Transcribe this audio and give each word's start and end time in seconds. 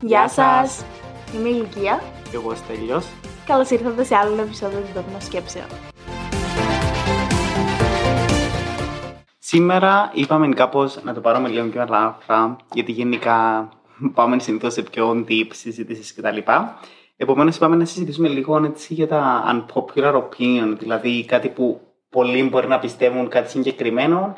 Γεια 0.00 0.28
σας! 0.28 0.84
Είμαι 1.34 1.48
η 1.48 1.52
Λουκία. 1.52 2.02
Και 2.30 2.36
εγώ 2.36 2.54
Στέλιος. 2.54 3.06
Καλώς 3.46 3.70
ήρθατε 3.70 4.04
σε 4.04 4.16
άλλο 4.16 4.32
ένα 4.32 4.42
επεισόδιο 4.42 4.78
του 4.78 4.88
Δόγμα 4.94 5.20
Σκέψεων. 5.20 5.64
Σήμερα 9.38 10.10
είπαμε 10.14 10.48
κάπως 10.48 11.02
να 11.02 11.14
το 11.14 11.20
πάρουμε 11.20 11.48
λίγο 11.48 11.66
πιο 11.66 11.80
ελαφρά, 11.80 12.56
γιατί 12.72 12.92
γενικά 12.92 13.68
πάμε 14.14 14.38
συνήθως 14.38 14.72
σε 14.72 14.82
πιο 14.82 15.24
deep 15.28 15.48
συζητήσεις 15.50 16.14
κτλ. 16.14 16.38
Επομένως, 17.16 17.56
είπαμε 17.56 17.76
να 17.76 17.84
συζητήσουμε 17.84 18.28
λίγο 18.28 18.64
έτσι 18.64 18.94
για 18.94 19.08
τα 19.08 19.44
unpopular 19.52 20.14
opinion, 20.14 20.76
δηλαδή 20.78 21.24
κάτι 21.24 21.48
που 21.48 21.80
πολλοί 22.10 22.42
μπορεί 22.42 22.66
να 22.66 22.78
πιστεύουν 22.78 23.28
κάτι 23.28 23.50
συγκεκριμένο, 23.50 24.34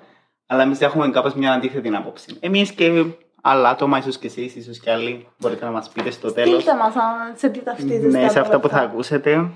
αλλά 0.51 0.63
εμείς 0.63 0.81
έχουμε 0.81 1.11
κάπως 1.11 1.35
μια 1.35 1.53
αντίθετη 1.53 1.89
άποψη. 1.95 2.37
Εμείς 2.41 2.73
και 2.73 3.05
άλλα 3.43 3.69
άτομα, 3.69 3.99
ίσως 3.99 4.19
και 4.19 4.27
εσείς, 4.27 4.57
ίσως 4.57 4.79
και 4.79 4.91
άλλοι, 4.91 5.27
μπορείτε 5.39 5.65
να 5.65 5.71
μας 5.71 5.89
πείτε 5.89 6.11
στο 6.11 6.33
τέλος. 6.33 6.63
Στείλτε 6.63 6.79
μας 6.79 6.95
αν 6.95 7.37
σε 7.37 7.49
τι 7.49 7.59
ταυτίζεστε. 7.59 8.19
Ναι, 8.19 8.29
σε 8.29 8.39
από 8.39 8.49
αυτά 8.49 8.61
που 8.61 8.69
θα 8.69 8.79
ακούσετε. 8.79 9.51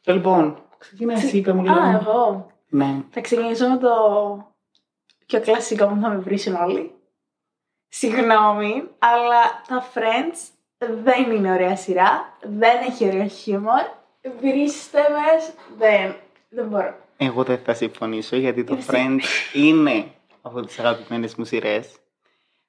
Και 0.00 0.12
λοιπόν, 0.12 0.62
ξεκινά 0.78 1.12
εσύ, 1.12 1.36
είπε 1.36 1.52
μου 1.52 1.62
λίγο. 1.62 1.74
Α, 1.74 2.00
εγώ. 2.00 2.46
Ναι. 2.68 2.96
Θα 3.10 3.20
ξεκινήσω 3.20 3.68
με 3.68 3.76
το 3.76 3.88
πιο 5.26 5.40
κλασικό 5.40 5.86
που 5.86 5.98
θα 6.00 6.08
με 6.08 6.16
βρίσουν 6.16 6.54
όλοι. 6.54 6.92
Συγγνώμη, 7.88 8.82
αλλά 8.98 9.62
τα 9.68 9.88
Friends 9.94 10.38
δεν 11.02 11.30
είναι 11.30 11.52
ωραία 11.52 11.76
σειρά, 11.76 12.36
δεν 12.42 12.76
έχει 12.88 13.06
ωραίο 13.06 13.26
χιούμορ. 13.26 13.82
Βρίστε 14.40 14.98
με, 14.98 15.54
δεν, 15.78 16.14
δεν 16.48 16.66
μπορώ. 16.66 16.94
Εγώ 17.16 17.42
δεν 17.42 17.58
θα 17.64 17.74
συμφωνήσω 17.74 18.36
γιατί 18.36 18.64
το 18.64 18.74
Είναι 18.74 18.84
Friends 18.86 19.54
είναι 19.54 20.04
από 20.42 20.60
τις 20.60 20.78
αγαπημένες 20.78 21.34
μου 21.34 21.44
σειρές. 21.44 21.88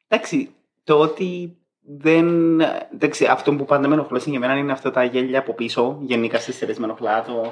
Εντάξει, 0.08 0.50
το 0.84 1.00
ότι 1.00 1.58
δεν... 1.98 2.60
Εντάξει, 2.94 3.26
αυτό 3.26 3.56
που 3.56 3.66
πάντα 3.66 3.88
με 3.88 3.94
ενοχλώσει 3.94 4.30
για 4.30 4.40
μένα 4.40 4.58
είναι 4.58 4.72
αυτά 4.72 4.92
τα 4.92 5.04
γέλια 5.04 5.40
από 5.40 5.54
πίσω. 5.54 5.98
Γενικά 6.02 6.40
στις 6.40 6.56
σειρές 6.56 6.78
με 6.78 6.86
ενοχλά 6.86 7.24
το... 7.24 7.32
Ναι, 7.34 7.52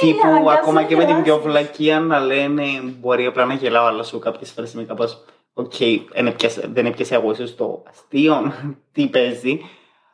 Τύπου 0.00 0.20
αναγκάζομαι 0.22 0.52
ακόμα 0.52 0.80
να 0.80 0.86
και 0.86 0.96
με 0.96 1.04
την 1.04 1.14
πιο 1.14 1.22
γελάσεις. 1.24 1.44
βλακία 1.50 2.00
να 2.00 2.20
λένε 2.20 2.62
μπορεί 3.00 3.26
απλά 3.26 3.44
να 3.44 3.54
γελάω, 3.54 3.86
αλλά 3.86 4.02
σου 4.02 4.18
κάποιες 4.18 4.50
φορές 4.50 4.72
είμαι 4.72 4.84
κάπως 4.84 5.24
Οκ, 5.52 5.72
δεν 6.12 6.26
έπιασε- 6.26 6.68
δεν 6.72 6.86
έπιασε 6.86 7.14
εγώ 7.14 7.30
ίσως 7.30 7.54
το 7.54 7.82
αστείο, 7.90 8.52
τι 8.92 9.06
παίζει. 9.08 9.60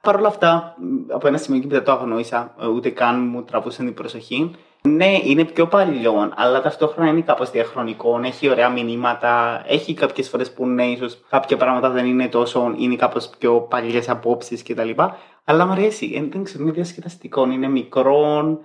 Παρ' 0.01 0.17
όλα 0.17 0.29
αυτά, 0.29 0.77
μ, 0.79 1.13
από 1.13 1.27
ένα 1.27 1.39
σημείο 1.39 1.61
και 1.61 1.67
μετά 1.67 1.83
το 1.83 1.93
αγνόησα, 1.93 2.55
ε, 2.61 2.67
ούτε 2.67 2.91
καν 2.91 3.27
μου 3.29 3.43
τραβούσαν 3.45 3.85
την 3.87 3.95
προσοχή. 3.95 4.51
Ναι, 4.89 5.19
είναι 5.25 5.45
πιο 5.45 5.67
παλιό, 5.67 6.33
αλλά 6.37 6.61
ταυτόχρονα 6.63 7.11
είναι 7.11 7.21
κάπως 7.21 7.51
διαχρονικό, 7.51 8.21
έχει 8.25 8.49
ωραία 8.49 8.69
μηνύματα, 8.71 9.63
έχει 9.67 9.95
κάποιες 9.95 10.29
φορές 10.29 10.53
που 10.53 10.67
ναι, 10.67 10.87
ίσως 10.87 11.19
κάποια 11.29 11.57
πράγματα 11.57 11.91
δεν 11.91 12.07
είναι 12.07 12.29
τόσο, 12.29 12.75
είναι 12.77 12.97
κάπως 12.97 13.31
πιο 13.39 13.61
παλιές 13.61 14.09
απόψεις 14.09 14.63
κτλ. 14.63 14.91
Αλλά 15.45 15.67
μου 15.67 15.73
αρέσει, 15.73 16.13
Ε, 16.15 16.29
δεν 16.31 16.45
ξέρω, 16.45 16.63
είναι 16.63 16.73
διασκεδαστικό, 16.73 17.51
είναι 17.51 17.69
μικρό, 17.69 18.59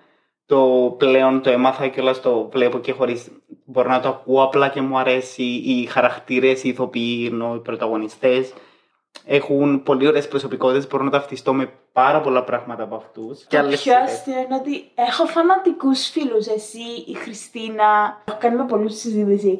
το 0.45 0.95
πλέον 0.97 1.41
το 1.41 1.49
έμαθα 1.49 1.87
και 1.87 2.01
όλα 2.01 2.19
το 2.19 2.49
βλέπω 2.51 2.79
και 2.79 2.91
χωρίς 2.91 3.31
μπορώ 3.65 3.89
να 3.89 3.99
το 3.99 4.07
ακούω 4.07 4.43
απλά 4.43 4.69
και 4.69 4.81
μου 4.81 4.97
αρέσει 4.97 5.43
οι 5.43 5.85
χαρακτήρες, 5.85 6.63
οι 6.63 6.69
ηθοποιοί, 6.69 7.29
ενώ 7.31 7.55
οι 7.55 7.59
πρωταγωνιστές 7.59 8.53
έχουν 9.25 9.83
πολύ 9.83 10.07
ωραίες 10.07 10.27
προσωπικότητες, 10.27 10.87
μπορώ 10.87 11.03
να 11.03 11.09
ταυτιστώ 11.09 11.53
με 11.53 11.71
πάρα 11.93 12.21
πολλά 12.21 12.43
πράγματα 12.43 12.83
από 12.83 12.95
αυτούς. 12.95 13.45
Το 13.49 13.57
άλλες 13.57 13.81
πιο 13.81 13.93
σειρές. 13.93 14.11
αστείο 14.11 14.39
είναι 14.39 14.55
ότι 14.55 14.91
έχω 14.95 15.25
φανατικούς 15.25 16.07
φίλους. 16.07 16.47
Εσύ, 16.47 17.03
η 17.07 17.13
Χριστίνα. 17.13 18.21
Έχω 18.25 18.37
κάνει 18.39 18.55
με 18.55 18.65
πολλούς 18.65 18.99
συζήτηση. 18.99 19.59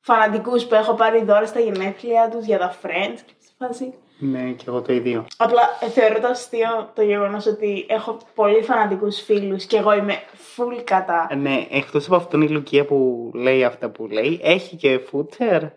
Φανατικούς 0.00 0.64
που 0.64 0.74
έχω 0.74 0.94
πάρει 0.94 1.24
δώρα 1.24 1.46
στα 1.46 1.60
γενέθλια 1.60 2.28
τους 2.28 2.44
για 2.44 2.58
τα 2.58 2.76
friends. 2.82 3.18
Και 3.26 3.32
σε 3.38 3.50
φάση. 3.58 3.94
Ναι, 4.20 4.50
και 4.50 4.64
εγώ 4.68 4.82
το 4.82 4.92
ίδιο. 4.92 5.26
Απλά 5.36 5.62
ε, 5.80 5.88
θεωρώ 5.88 6.20
το 6.20 6.26
αστείο 6.26 6.90
το 6.94 7.02
γεγονός 7.02 7.46
ότι 7.46 7.86
έχω 7.88 8.18
πολύ 8.34 8.62
φανατικούς 8.62 9.20
φίλους 9.20 9.64
και 9.64 9.76
εγώ 9.76 9.92
είμαι 9.92 10.14
full 10.56 10.80
κατά. 10.84 11.28
Ναι, 11.36 11.66
εκτός 11.70 12.06
από 12.06 12.16
αυτόν 12.16 12.42
η 12.42 12.48
Λουκία 12.48 12.84
που 12.84 13.30
λέει 13.34 13.64
αυτά 13.64 13.90
που 13.90 14.06
λέει, 14.06 14.40
έχει 14.42 14.76
και 14.76 15.00
footer, 15.12 15.70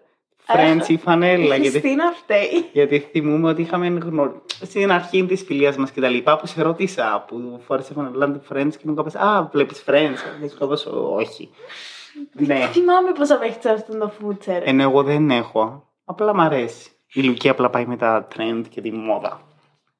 friends 0.56 0.88
ή 0.88 0.98
φανέλα. 0.98 1.56
Η 1.56 1.60
γιατί 1.60 1.70
Χριστίνα 1.70 2.12
φταίει. 2.12 2.70
Γιατί 2.72 3.00
θυμούμε 3.00 3.50
ότι 3.50 3.62
είχαμε 3.62 3.88
γνωρίσει 3.88 4.40
στην 4.62 4.92
αρχή 4.92 5.26
της 5.26 5.44
φιλίας 5.44 5.78
μας 5.78 5.92
και 5.92 6.02
τα 6.02 6.08
λοιπά 6.08 6.38
που 6.38 6.48
σε 6.48 6.62
ρώτησα 6.62 7.24
που 7.28 7.62
φόρεσε 7.66 7.94
φανελά 7.94 8.32
του 8.32 8.42
Friends 8.50 8.72
και 8.72 8.84
μου 8.84 8.94
κάπως 8.94 9.16
Α, 9.16 9.50
βλέπεις 9.52 9.84
Friends. 9.88 10.18
Και 10.42 10.48
σου 10.50 10.58
κάπως, 10.60 10.86
Όχι. 11.16 11.50
ναι. 12.32 12.70
Θυμάμαι 12.72 13.12
πώς 13.12 13.30
απέχει 13.30 13.68
αυτό 13.68 13.98
το 13.98 14.12
φούτσερ. 14.20 14.68
Ενώ 14.68 14.82
εγώ 14.82 15.04
δεν 15.04 15.30
έχω. 15.32 15.88
Απλά 16.06 16.34
μ' 16.36 16.42
αρέσει. 16.42 16.90
Η 17.14 17.22
Λουκία 17.22 17.52
απλά 17.52 17.70
πάει 17.70 17.86
με 17.86 17.98
τα 17.98 18.28
trend 18.36 18.62
και 18.70 18.82
τη 18.82 18.92
μόδα. 18.92 19.42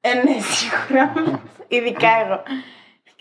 Ε, 0.02 0.14
ναι, 0.14 0.36
σίγουρα. 0.42 1.14
Ειδικά 1.68 2.08
εγώ. 2.26 2.42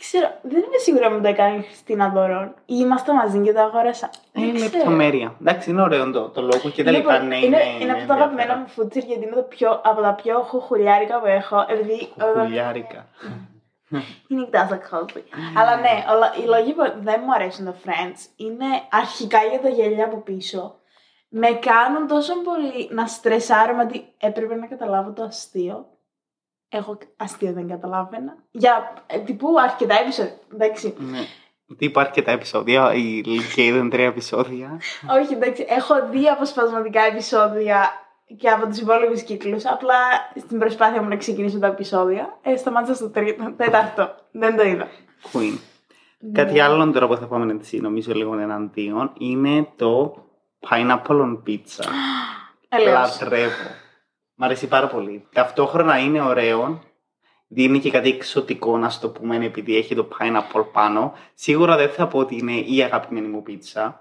Δεν 0.03 0.09
ξέρω, 0.21 0.29
δεν 0.43 0.63
είμαι 0.63 0.77
σίγουρα 0.85 1.07
αν 1.07 1.15
μου 1.15 1.21
το 1.21 1.29
έκανε 1.29 1.57
η 1.57 1.63
Χριστίνα 1.63 2.09
δωρών. 2.09 2.47
Ή 2.67 2.75
είμαστε 2.79 3.13
μαζί 3.13 3.39
και 3.41 3.53
το 3.53 3.61
αγόρασα. 3.61 4.11
Ε, 4.33 4.41
Δεν 4.41 4.43
Είναι 4.49 4.53
ξέρω. 4.59 4.77
λεπτομέρεια. 4.77 5.35
Εντάξει, 5.41 5.71
είναι 5.71 5.83
ωραίο 5.83 6.11
το, 6.11 6.29
το 6.29 6.41
λόγο 6.41 6.71
και 6.71 6.83
τα 6.85 6.91
Είναι 6.91 6.99
λοιπά. 6.99 7.17
πολύ- 7.17 7.29
Ναι, 7.29 7.37
είναι, 7.37 7.59
είναι 7.81 7.93
από 7.93 8.07
τα 8.07 8.15
αγαπημένα 8.15 8.27
ενδιαφέρον. 8.43 8.59
μου 8.61 8.69
φούτσερ 8.69 9.03
γιατί 9.05 9.23
είναι 9.25 9.35
το 9.35 9.43
πιο, 9.43 9.81
από 9.85 10.01
τα 10.01 10.15
πιο 10.23 10.41
χουχουλιάρικα 10.41 11.21
που 11.21 11.27
έχω. 11.27 11.65
Επειδή. 11.69 12.09
Κουκουλιάρικα. 12.19 13.07
Είναι 14.29 14.45
τόσο 14.45 14.79
cozy. 14.91 15.23
Αλλά 15.59 15.77
ναι, 15.77 16.05
όλα- 16.15 16.35
οι 16.43 16.47
λόγοι 16.47 16.73
που 16.73 16.83
δεν 17.01 17.21
μου 17.25 17.33
αρέσουν 17.35 17.65
το 17.65 17.75
Friends 17.85 18.19
είναι 18.37 18.67
αρχικά 18.91 19.39
για 19.51 19.61
τα 19.61 19.69
γέλια 19.69 20.05
από 20.05 20.17
πίσω. 20.17 20.75
Με 21.29 21.49
κάνουν 21.49 22.07
τόσο 22.07 22.33
πολύ 22.43 22.89
να 22.91 23.07
στρεσάρω 23.07 23.77
ότι 23.83 24.05
έπρεπε 24.19 24.55
να 24.55 24.67
καταλάβω 24.67 25.11
το 25.13 25.23
αστείο. 25.23 25.87
Εγώ 26.73 26.99
αστείο 27.17 27.53
δεν 27.53 27.69
καταλάβαινα. 27.69 28.37
Για 28.51 29.05
ε, 29.07 29.19
τύπου 29.19 29.49
αρκετά 29.61 30.01
επεισόδια. 30.01 30.33
Εντάξει. 30.55 30.95
Ναι. 30.99 31.19
Τι 31.77 31.85
υπάρχει 31.85 32.13
και 32.13 32.23
τα 32.23 32.31
επεισόδια. 32.31 32.95
Η 32.95 33.23
Λουκία 33.25 33.65
είδαν 33.65 33.91
τρία 33.91 34.07
επεισόδια. 34.07 34.81
Όχι, 35.21 35.35
εντάξει. 35.35 35.67
Έχω 35.69 35.95
δει 36.11 36.29
αποσπασματικά 36.29 37.03
επεισόδια 37.03 37.91
και 38.37 38.49
από 38.49 38.67
τους 38.67 38.79
υπόλοιπους 38.79 39.23
κύκλους. 39.23 39.67
Απλά 39.67 39.97
στην 40.37 40.59
προσπάθεια 40.59 41.03
μου 41.03 41.09
να 41.09 41.17
ξεκινήσω 41.17 41.59
τα 41.59 41.67
επεισόδια, 41.67 42.39
ε, 42.43 42.57
σταμάτησα 42.57 42.95
στο 42.95 43.11
τρίτο, 43.11 43.55
τέταρτο. 43.57 44.15
Δεν 44.33 44.57
το 44.57 44.63
είδα. 44.63 44.89
Queen. 45.33 45.59
Κάτι 46.33 46.61
άλλο 46.61 46.91
τώρα 46.91 47.07
που 47.07 47.17
θα 47.17 47.27
πάμε 47.27 47.53
έτσι, 47.53 47.81
νομίζω 47.81 48.13
λίγο 48.13 48.39
εναντίον, 48.39 49.13
είναι 49.19 49.69
το 49.77 50.15
pineapple 50.69 51.21
on 51.21 51.39
pizza. 51.47 51.85
Ελέος. 52.69 53.21
Λατρεύω. 53.21 53.80
Μ' 54.41 54.45
αρέσει 54.45 54.67
πάρα 54.67 54.87
πολύ. 54.87 55.27
Ταυτόχρονα 55.33 55.99
είναι 55.99 56.21
ωραίο. 56.23 56.81
Δίνει 57.49 57.79
και 57.79 57.91
κάτι 57.91 58.09
εξωτικό, 58.09 58.77
να 58.79 58.89
σου 58.91 59.01
το 59.01 59.09
πούμε, 59.09 59.45
επειδή 59.45 59.77
έχει 59.77 59.95
το 59.95 60.09
pineapple 60.19 60.65
πάνω. 60.73 61.13
Σίγουρα 61.35 61.77
δεν 61.77 61.89
θα 61.89 62.07
πω 62.07 62.19
ότι 62.19 62.37
είναι 62.39 62.53
η 62.53 62.83
αγαπημένη 62.83 63.27
μου 63.27 63.43
πίτσα. 63.43 64.01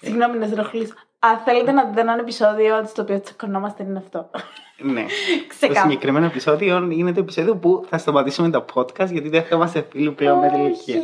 Συγγνώμη 0.00 0.38
να 0.38 0.46
σε 0.46 0.52
ενοχλήσω. 0.52 0.94
Αν 1.18 1.38
θέλετε 1.38 1.72
να 1.72 1.84
δείτε 1.84 2.00
ένα 2.00 2.16
επεισόδιο 2.20 2.84
στο 2.86 3.02
οποίο 3.02 3.20
τσακωνόμαστε, 3.20 3.82
είναι 3.82 3.98
αυτό. 3.98 4.30
Ναι. 4.78 5.02
το 5.02 5.08
Ξεκάθαρα. 5.48 5.88
συγκεκριμένο 5.88 6.26
επεισόδιο 6.26 6.88
είναι 6.90 7.12
το 7.12 7.20
επεισόδιο 7.20 7.56
που 7.56 7.84
θα 7.88 7.98
σταματήσουμε 7.98 8.50
το 8.50 8.64
podcast 8.74 9.10
γιατί 9.10 9.28
δεν 9.28 9.42
θα 9.42 9.56
είμαστε 9.56 9.86
φίλοι 9.90 10.10
πλέον 10.12 10.38
με 10.38 10.48
τη 10.48 10.54
Όχι. 10.60 10.92
ηλικία. 10.92 11.00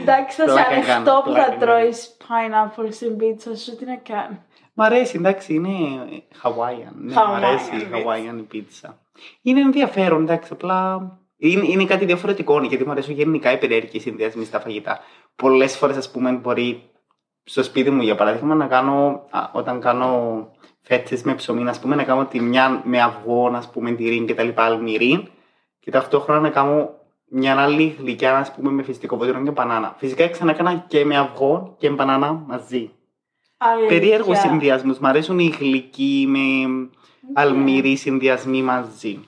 Εντάξει, 0.00 0.36
θα 0.40 0.46
σε 0.46 0.52
Πλάκα 0.52 0.68
ανοιχτώ 0.70 0.92
κάνω, 0.92 1.22
που 1.24 1.30
πλάκα 1.30 1.44
θα 1.44 1.48
κάνω. 1.50 1.60
τρώεις 1.60 2.16
pineapple 2.20 2.88
στην 2.90 3.16
πίτσα 3.16 3.56
σου, 3.56 3.76
τι 3.76 3.84
να 3.84 3.96
κάνει. 3.96 4.38
Μ' 4.74 4.82
αρέσει, 4.82 5.16
εντάξει, 5.16 5.54
είναι 5.54 5.70
Hawaiian. 6.42 6.92
Ναι, 6.94 7.14
μ' 7.14 7.18
Hawaiian 7.18 7.34
αρέσει 7.34 7.76
η 7.76 7.88
pizza. 7.92 7.96
Hawaiian 7.96 8.54
pizza. 8.54 8.94
Είναι 9.42 9.60
ενδιαφέρον, 9.60 10.22
εντάξει, 10.22 10.52
απλά 10.52 11.00
είναι, 11.36 11.66
είναι 11.66 11.84
κάτι 11.84 12.04
διαφορετικό, 12.04 12.62
γιατί 12.62 12.84
μου 12.84 12.90
αρέσουν 12.90 13.14
γενικά 13.14 13.52
οι 13.52 13.58
περίεργοι 13.58 14.00
συνδυασμοί 14.00 14.44
στα 14.44 14.60
φαγητά. 14.60 14.98
Πολλές 15.36 15.76
φορές, 15.76 15.96
ας 15.96 16.10
πούμε, 16.10 16.32
μπορεί 16.32 16.82
στο 17.44 17.62
σπίτι 17.62 17.90
μου, 17.90 18.02
για 18.02 18.14
παράδειγμα, 18.14 18.54
να 18.54 18.66
κάνω, 18.66 19.26
α, 19.30 19.48
όταν 19.52 19.80
κάνω 19.80 20.48
φέτε 20.80 21.20
με 21.24 21.34
ψωμί, 21.34 21.68
ας 21.68 21.80
πούμε, 21.80 21.94
να 21.94 22.04
κάνω 22.04 22.24
τη 22.24 22.40
μια 22.40 22.82
με 22.84 23.02
αυγό, 23.02 23.46
ας 23.54 23.70
πούμε, 23.70 23.90
τυρί 23.90 24.24
και 24.24 24.34
τα 24.34 24.42
λοιπά, 24.42 24.64
αλμυρί, 24.64 25.28
και 25.80 25.90
ταυτόχρονα 25.90 26.40
να 26.40 26.50
κάνω 26.50 26.90
μια 27.28 27.62
άλλη 27.62 27.96
γλυκιά, 27.98 28.38
ας 28.38 28.54
πούμε, 28.54 28.70
με 28.70 28.82
φυσικό 28.82 29.16
ποτήρι 29.16 29.42
και 29.42 29.50
μπανάνα. 29.50 29.94
Φυσικά 29.98 30.28
ξανά 30.28 30.50
έκανα 30.50 30.84
και 30.88 31.04
με 31.04 31.16
αυγό 31.16 31.74
και 31.78 31.90
μπανάνα 31.90 32.32
μαζί. 32.32 32.90
Αλήθεια. 33.72 33.88
Περίεργου 33.98 34.34
συνδυασμού. 34.36 34.96
Μ' 35.00 35.06
αρέσουν 35.06 35.38
οι 35.38 35.54
γλυκοί 35.58 36.26
με 36.28 36.38
αλμυρί 37.34 37.96
συνδυασμοί 37.96 38.62
μαζί. 38.62 39.20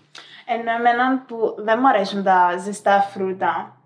Ενώ 0.47 0.71
εμένα 0.79 1.25
που 1.27 1.55
δεν 1.59 1.79
μου 1.81 1.89
αρέσουν 1.89 2.23
τα 2.23 2.57
ζεστά 2.65 3.01
φρούτα, 3.01 3.77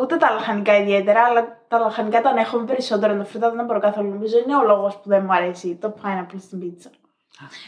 ούτε 0.00 0.16
τα 0.16 0.30
λαχανικά 0.30 0.76
ιδιαίτερα, 0.78 1.20
αλλά 1.22 1.58
τα 1.68 1.78
λαχανικά 1.78 2.20
τα 2.20 2.30
ανέχομαι 2.30 2.64
περισσότερο. 2.64 3.16
Τα 3.16 3.24
φρούτα 3.24 3.48
δεν 3.48 3.58
τα 3.58 3.64
μπορώ 3.64 3.80
καθόλου. 3.80 4.08
Νομίζω 4.08 4.38
είναι 4.46 4.56
ο 4.56 4.64
λόγος 4.64 4.94
που 4.94 5.08
δεν 5.08 5.22
μου 5.24 5.32
αρέσει 5.32 5.78
το 5.80 5.94
pineapple 6.02 6.38
στην 6.40 6.58
πίτσα. 6.60 6.90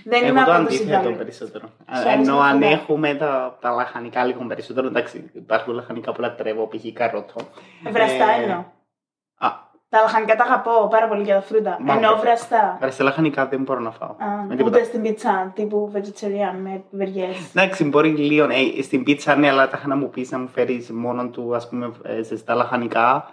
Δεν 0.05 0.25
είμαι 0.27 0.41
Εγώ 0.41 0.45
το 0.45 0.53
από 0.53 0.61
το 0.61 0.67
αντίθετο 0.67 0.83
συντάλλον. 0.91 1.17
περισσότερο. 1.17 1.67
Σου 1.69 2.09
αρέσουν 2.09 2.21
Ενώ 2.21 2.37
τα 2.37 2.45
αν 2.45 2.51
φρούτα. 2.61 2.67
έχουμε 2.67 3.15
τα, 3.15 3.59
τα 3.61 3.71
λαχανικά 3.71 4.25
λίγο 4.25 4.45
περισσότερο, 4.47 4.87
εντάξει, 4.87 5.31
υπάρχουν 5.33 5.75
λαχανικά 5.75 6.13
που 6.13 6.21
λατρεύω, 6.21 6.69
π.χ. 6.69 6.93
καρότο. 6.93 7.35
Βραστά 7.91 8.25
Ε, 8.31 8.43
εννοώ. 8.43 8.65
Α, 9.93 9.99
Τα 9.99 10.01
λαχανικά 10.03 10.37
τα 10.37 10.45
αγαπώ 10.45 10.89
πάρα 10.91 11.09
πολύ 11.09 11.23
για 11.23 11.35
τα 11.35 11.41
φρούτα. 11.41 11.77
Μα, 11.81 11.95
Ενώ 11.95 12.17
βραστά. 12.21 12.77
Βραστά 12.81 13.05
λαχανικά 13.05 13.47
δεν 13.47 13.63
μπορώ 13.63 13.81
να 13.81 13.91
φάω. 13.91 14.09
Α, 14.11 14.45
Με 14.49 14.57
τίποτα. 14.57 14.77
ούτε 14.77 14.85
στην 14.87 15.03
πίτσα 15.03 15.53
τύπου 15.55 15.93
vegetarian 15.95 16.59
με 16.63 16.83
βεργές. 16.91 17.51
Εντάξει, 17.55 17.85
μπορεί 17.85 18.09
λίγο. 18.09 18.45
Ε, 18.79 18.83
στην 18.83 19.03
πίτσα, 19.05 19.37
ναι, 19.37 19.49
αλλά 19.49 19.69
τα 19.69 19.77
είχα 19.79 19.89
να 19.89 19.97
μου 19.97 20.11
πεις 20.11 20.31
να 20.31 20.39
μου 20.39 20.49
φέρεις 20.49 20.91
μόνο 20.91 21.29
του 21.29 21.55
ας 21.55 21.69
πούμε 21.69 21.91
ε, 22.03 22.23
ζεστά 22.23 22.55
λαχανικά. 22.55 23.31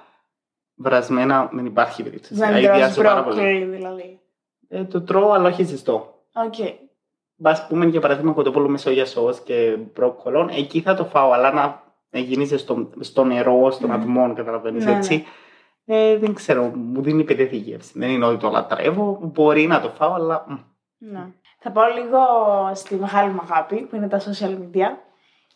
Βρασμένα 0.75 1.49
δεν 1.53 1.65
υπάρχει 1.65 2.03
περίπτωση. 2.03 2.33
Δεν 2.33 2.53
Αηδιάζω 2.53 3.01
τρως 3.01 3.07
πάρα 3.07 3.23
πολύ. 3.23 3.35
μπρόκολι 3.35 3.63
δηλαδή. 3.65 4.19
Ε, 4.69 4.83
το 4.83 5.01
τρώω, 5.01 5.31
αλλά 5.31 5.47
όχι 5.49 5.63
ζεστό. 5.63 6.13
Οκ. 6.45 6.53
Μπα 7.35 7.65
πούμε 7.67 7.85
για 7.85 8.01
παράδειγμα 8.01 8.31
κοτόπουλο 8.31 8.67
με 8.69 8.77
σόγια 8.77 9.05
σως 9.05 9.39
και 9.39 9.77
μπρόκολο, 9.93 10.49
εκεί 10.57 10.81
θα 10.81 10.93
το 10.95 11.05
φάω, 11.05 11.31
αλλά 11.31 11.51
να, 11.53 11.83
να 12.09 12.19
γίνει 12.19 12.45
στο, 12.45 12.89
στο 12.99 13.23
νερό, 13.23 13.71
στον 13.71 13.89
Ναι. 13.89 13.95
ατμό, 13.95 14.33
καταλαβαίνεις 14.33 14.85
Ναι, 14.85 14.95
έτσι. 14.95 15.25
Ε, 15.89 16.17
δεν 16.17 16.33
ξέρω, 16.33 16.63
μου 16.75 17.01
δίνει 17.01 17.23
πεντέθη 17.23 17.57
γεύση. 17.57 17.91
Δεν 17.99 18.09
είναι 18.09 18.25
ότι 18.25 18.37
το 18.37 18.49
λατρεύω, 18.49 19.19
μπορεί 19.21 19.67
να 19.67 19.81
το 19.81 19.89
φάω, 19.89 20.13
αλλά. 20.13 20.45
μ. 20.47 20.55
Ναι. 20.97 21.27
Θα 21.59 21.71
πάω 21.71 21.93
λίγο 21.93 22.19
στη 22.73 22.95
μεγάλη 22.95 23.31
μου 23.31 23.41
αγάπη 23.49 23.81
που 23.81 23.95
είναι 23.95 24.07
τα 24.07 24.19
social 24.19 24.49
media. 24.49 24.87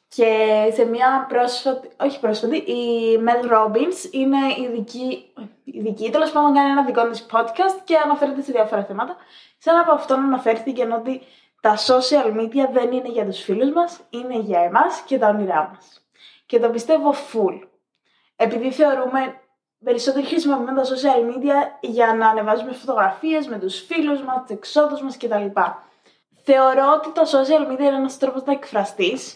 Και 0.07 0.47
σε 0.73 0.85
μια 0.85 1.25
πρόσφατη, 1.29 1.89
όχι 1.99 2.19
πρόσφατη, 2.19 2.57
η 2.57 3.19
Mel 3.25 3.51
Robbins 3.51 4.11
είναι 4.11 4.37
ειδική, 4.63 5.33
ειδική 5.63 6.11
τέλος 6.11 6.31
πάντων 6.31 6.53
κάνει 6.53 6.69
ένα 6.69 6.85
δικό 6.85 7.09
της 7.09 7.25
podcast 7.31 7.81
και 7.83 7.97
αναφέρεται 7.97 8.41
σε 8.41 8.51
διάφορα 8.51 8.83
θέματα. 8.83 9.15
Σε 9.57 9.69
ένα 9.69 9.79
από 9.79 9.91
αυτόν 9.91 10.19
αναφέρθηκε 10.19 10.87
ότι 10.99 11.21
τα 11.61 11.77
social 11.77 12.39
media 12.39 12.69
δεν 12.73 12.91
είναι 12.91 13.09
για 13.09 13.25
τους 13.25 13.39
φίλους 13.39 13.71
μας, 13.71 13.99
είναι 14.09 14.39
για 14.39 14.59
εμάς 14.59 15.01
και 15.01 15.17
τα 15.17 15.27
όνειρά 15.27 15.69
μας. 15.73 16.05
Και 16.45 16.59
το 16.59 16.69
πιστεύω 16.69 17.13
full. 17.13 17.59
Επειδή 18.35 18.71
θεωρούμε 18.71 19.40
περισσότερο 19.83 20.25
χρησιμοποιούμε 20.25 20.73
τα 20.73 20.83
social 20.83 21.19
media 21.31 21.55
για 21.81 22.13
να 22.13 22.27
ανεβάζουμε 22.29 22.73
φωτογραφίες 22.73 23.47
με 23.47 23.59
τους 23.59 23.79
φίλους 23.79 24.21
μας, 24.21 24.41
τις 24.45 24.55
εξόδους 24.55 25.01
μας 25.01 25.17
κτλ. 25.17 25.45
Θεωρώ 26.43 26.83
ότι 26.97 27.11
τα 27.11 27.23
social 27.25 27.71
media 27.71 27.79
είναι 27.79 27.95
ένας 27.95 28.17
τρόπος 28.17 28.43
να 28.43 28.51
εκφραστείς, 28.53 29.35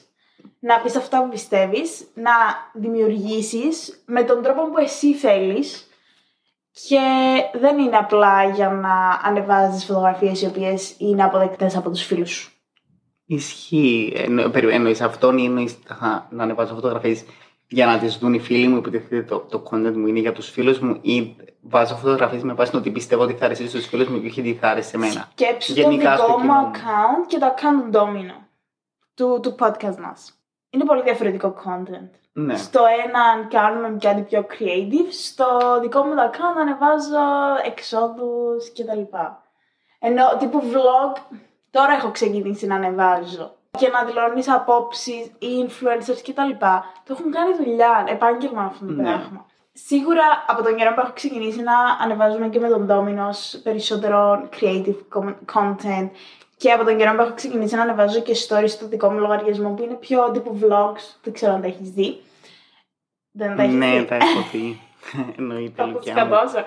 να 0.59 0.79
πεις 0.79 0.95
αυτά 0.95 1.21
που 1.23 1.29
πιστεύεις, 1.29 2.07
να 2.13 2.31
δημιουργήσεις 2.73 4.03
με 4.05 4.23
τον 4.23 4.41
τρόπο 4.43 4.69
που 4.69 4.77
εσύ 4.77 5.13
θέλεις 5.13 5.89
και 6.87 6.99
δεν 7.53 7.77
είναι 7.79 7.97
απλά 7.97 8.43
για 8.49 8.69
να 8.69 9.19
ανεβάζεις 9.23 9.85
φωτογραφίες 9.85 10.41
οι 10.41 10.45
οποίες 10.45 10.95
είναι 10.97 11.23
αποδεκτές 11.23 11.75
από 11.77 11.89
τους 11.89 12.03
φίλους 12.03 12.29
σου. 12.29 12.49
Ισχύει. 13.25 14.13
Εννο, 14.15 14.49
περι- 14.49 14.73
εννοείς 14.73 15.01
αυτόν 15.01 15.37
ή 15.37 15.45
εννοείς 15.45 15.77
αχα, 15.89 16.27
να 16.29 16.43
ανεβάζω 16.43 16.73
φωτογραφίες 16.73 17.23
για 17.67 17.85
να 17.85 17.97
τις 17.99 18.17
δουν 18.17 18.33
οι 18.33 18.39
φίλοι 18.39 18.67
μου, 18.67 18.77
υποτίθεται 18.77 19.23
το, 19.23 19.39
το 19.39 19.63
content 19.71 19.93
μου 19.95 20.07
είναι 20.07 20.19
για 20.19 20.31
τους 20.31 20.49
φίλους 20.49 20.79
μου 20.79 20.97
ή 21.01 21.35
βάζω 21.61 21.95
φωτογραφίες 21.95 22.43
με 22.43 22.53
βάση 22.53 22.71
το 22.71 22.77
ότι 22.77 22.91
πιστεύω 22.91 23.23
ότι 23.23 23.33
θα 23.33 23.45
αρέσει 23.45 23.67
στους 23.67 23.85
φίλους 23.85 24.07
μου 24.07 24.21
και 24.21 24.27
όχι 24.27 24.41
τι 24.41 24.53
θα 24.53 24.69
αρέσει 24.69 24.89
σε 24.89 24.97
μένα. 24.97 25.27
Σκέψου 25.31 25.73
Γενικά 25.73 26.15
το 26.15 26.17
στο 26.17 26.25
δικό 26.25 26.39
κοινό 26.41 26.53
μου 26.53 26.59
μου. 26.59 26.71
account 26.73 27.27
και 27.27 27.37
το 27.37 27.45
account 27.45 27.91
του 27.91 27.99
Domino 27.99 28.43
του, 29.13 29.39
του 29.41 29.55
podcast 29.59 29.97
μας. 29.97 30.33
Είναι 30.69 30.85
πολύ 30.85 31.01
διαφορετικό 31.01 31.55
content. 31.65 32.09
Ναι. 32.33 32.57
Στο 32.57 32.83
ένα 33.05 33.47
κάνουμε 33.49 33.97
κάτι 33.99 34.21
πιο 34.21 34.45
creative, 34.49 35.11
στο 35.11 35.79
δικό 35.81 36.03
μου 36.03 36.15
το 36.15 36.21
account 36.31 36.59
ανεβάζω 36.59 37.25
εξόδους 37.65 38.71
κτλ. 38.71 39.01
Ενώ 39.99 40.37
τύπου 40.39 40.61
vlog, 40.61 41.37
τώρα 41.71 41.93
έχω 41.93 42.11
ξεκινήσει 42.11 42.67
να 42.67 42.75
ανεβάζω. 42.75 43.54
Και 43.77 43.87
να 43.89 44.03
δηλώνεις 44.03 44.49
απόψεις, 44.49 45.31
influencers 45.41 46.19
κτλ. 46.27 46.51
Το 47.05 47.15
έχουν 47.19 47.31
κάνει 47.31 47.55
δουλειά, 47.63 48.05
επάγγελμα 48.07 48.61
αυτό 48.63 48.85
το 48.85 48.91
Ναι. 48.91 49.03
πράγμα. 49.03 49.45
Σίγουρα 49.73 50.23
από 50.47 50.63
τον 50.63 50.75
καιρό 50.75 50.93
που 50.93 50.99
έχω 50.99 51.11
ξεκινήσει 51.13 51.61
να 51.61 51.73
ανεβάζουμε 52.01 52.47
και 52.49 52.59
με 52.59 52.67
τον 52.69 52.87
Dominos 52.89 53.59
περισσότερο 53.63 54.49
creative 54.59 54.95
com- 55.17 55.35
content 55.53 56.09
και 56.57 56.71
από 56.71 56.83
τον 56.83 56.97
καιρό 56.97 57.15
που 57.15 57.21
έχω 57.21 57.33
ξεκινήσει 57.33 57.75
να 57.75 57.81
ανεβάζω 57.81 58.19
και 58.21 58.33
stories 58.47 58.67
στο 58.69 58.87
δικό 58.87 59.09
μου 59.11 59.19
λογαριασμό 59.19 59.69
που 59.69 59.83
είναι 59.83 59.93
πιο 59.93 60.31
τύπου 60.31 60.59
vlogs, 60.61 61.15
δεν 61.23 61.33
ξέρω 61.33 61.53
αν 61.53 61.61
τα 61.61 61.67
έχεις 61.67 61.89
δει. 61.89 62.21
Δεν 63.31 63.55
τα 63.55 63.63
έχεις 63.63 63.75
Ναι, 63.75 63.97
δει. 63.99 64.05
τα 64.05 64.15
έχω 64.15 64.45
δει. 64.51 64.79
Εννοείται, 65.37 65.83
Κάπως 66.13 66.51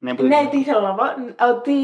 Λουκιά 0.00 0.14
μου. 0.14 0.14
σκατώσα. 0.14 0.14
Ε, 0.14 0.14
Ναι, 0.14 0.14
που- 0.14 0.22
ναι, 0.22 0.48
τι 0.50 0.58
ήθελα 0.58 0.80
να 0.80 0.94
πω. 0.94 1.02
Ότι 1.54 1.74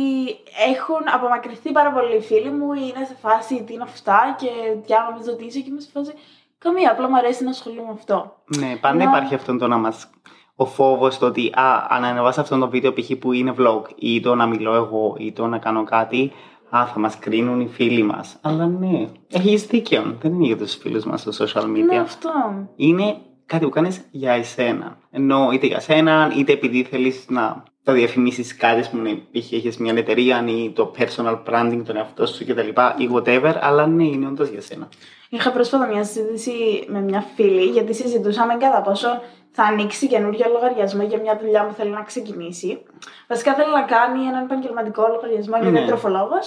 έχουν 0.70 1.02
απομακρυνθεί 1.14 1.72
πάρα 1.72 1.92
πολλοί 1.92 2.20
φίλοι 2.20 2.50
μου, 2.50 2.72
είναι 2.72 3.04
σε 3.06 3.16
φάση 3.20 3.62
τι 3.62 3.72
είναι 3.74 3.82
αυτά 3.82 4.34
και 4.38 4.46
τι 4.86 4.94
άμα 4.94 5.16
με 5.18 5.24
ρωτήσει 5.30 5.62
και 5.62 5.70
είμαι 5.70 5.80
σε 5.80 5.90
φάση. 5.92 6.12
Καμία, 6.58 6.90
απλά 6.92 7.08
μου 7.08 7.16
αρέσει 7.16 7.44
να 7.44 7.50
ασχολούμαι 7.50 7.82
με 7.86 7.92
αυτό. 7.92 8.36
Ναι, 8.58 8.76
πάντα 8.80 8.96
Να- 8.96 9.02
υπάρχει 9.04 9.34
αυτό 9.34 9.56
το 9.58 9.66
να 9.68 9.76
μας... 9.76 10.10
Ο 10.56 10.64
φόβος 10.66 11.18
το 11.18 11.26
ότι 11.26 11.52
α, 11.54 11.86
αν 11.88 12.04
ανεβάσω 12.04 12.40
αυτό 12.40 12.58
το 12.58 12.68
βίντεο 12.68 12.92
π.χ. 12.92 13.10
που 13.18 13.32
είναι 13.32 13.54
vlog 13.58 13.82
ή 13.96 14.20
το 14.20 14.34
να 14.34 14.46
μιλώ 14.46 14.74
εγώ 14.74 15.14
ή 15.18 15.32
το 15.32 15.46
να 15.46 15.58
κάνω 15.58 15.84
κάτι, 15.84 16.32
α, 16.70 16.86
θα 16.86 16.98
μας 16.98 17.18
κρίνουν 17.18 17.60
οι 17.60 17.66
φίλοι 17.68 18.02
μας. 18.02 18.36
Αλλά 18.42 18.66
ναι, 18.66 19.08
έχεις 19.32 19.66
δίκιο. 19.66 20.16
Δεν 20.20 20.32
είναι 20.32 20.46
για 20.46 20.56
τους 20.56 20.74
φίλους 20.74 21.04
μας 21.04 21.20
στο 21.20 21.44
social 21.46 21.62
media. 21.64 21.84
Ναι, 21.84 21.98
αυτό. 21.98 22.30
είναι 22.76 23.16
κάτι 23.46 23.64
που 23.64 23.70
κάνεις 23.70 24.00
για 24.10 24.32
εσένα. 24.32 24.98
Ενώ 25.10 25.50
είτε 25.52 25.66
για 25.66 25.80
σένα, 25.80 26.32
είτε 26.36 26.52
επειδή 26.52 26.82
θέλεις 26.82 27.24
να 27.28 27.62
το 27.82 27.92
διαφημίσεις 27.92 28.56
κάτι, 28.56 28.80
ας 28.80 28.90
πούμε, 28.90 29.10
π.χ. 29.32 29.52
έχεις 29.52 29.76
μια 29.76 29.92
εταιρεία 29.96 30.44
ή 30.46 30.70
το 30.70 30.92
personal 30.98 31.38
branding, 31.48 31.82
τον 31.86 31.96
εαυτό 31.96 32.26
σου 32.26 32.44
κτλ. 32.46 32.68
ή 32.96 33.10
whatever, 33.14 33.54
αλλά 33.60 33.86
ναι, 33.86 34.04
είναι 34.04 34.26
όντως 34.26 34.48
για 34.48 34.60
σένα. 34.60 34.88
Είχα 35.28 35.52
πρόσφατα 35.52 35.86
μια 35.86 36.04
συζήτηση 36.04 36.84
με 36.86 37.00
μια 37.00 37.24
φίλη 37.34 37.64
γιατί 37.64 37.94
συζητούσαμε 37.94 38.56
κατά 38.56 38.82
πόσο 38.82 39.22
θα 39.50 39.62
ανοίξει 39.62 40.06
καινούργιο 40.06 40.46
λογαριασμό 40.52 41.02
για 41.02 41.20
μια 41.20 41.38
δουλειά 41.42 41.66
που 41.66 41.74
θέλει 41.74 41.90
να 41.90 42.02
ξεκινήσει. 42.02 42.82
Βασικά 43.28 43.54
θέλει 43.54 43.72
να 43.72 43.82
κάνει 43.82 44.24
έναν 44.26 44.44
επαγγελματικό 44.44 45.06
λογαριασμό, 45.12 45.56
είναι 45.56 45.70
Ναι. 45.70 45.78
διατροφολόγο 45.78 46.38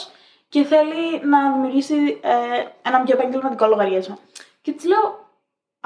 και 0.49 0.63
θέλει 0.63 1.21
να 1.29 1.51
δημιουργήσει 1.53 1.95
ε, 2.21 2.89
έναν 2.89 3.03
πιο 3.03 3.15
επαγγελματικό 3.19 3.65
λογαριασμό. 3.67 4.17
Και 4.61 4.71
της 4.71 4.85
λέω, 4.85 5.26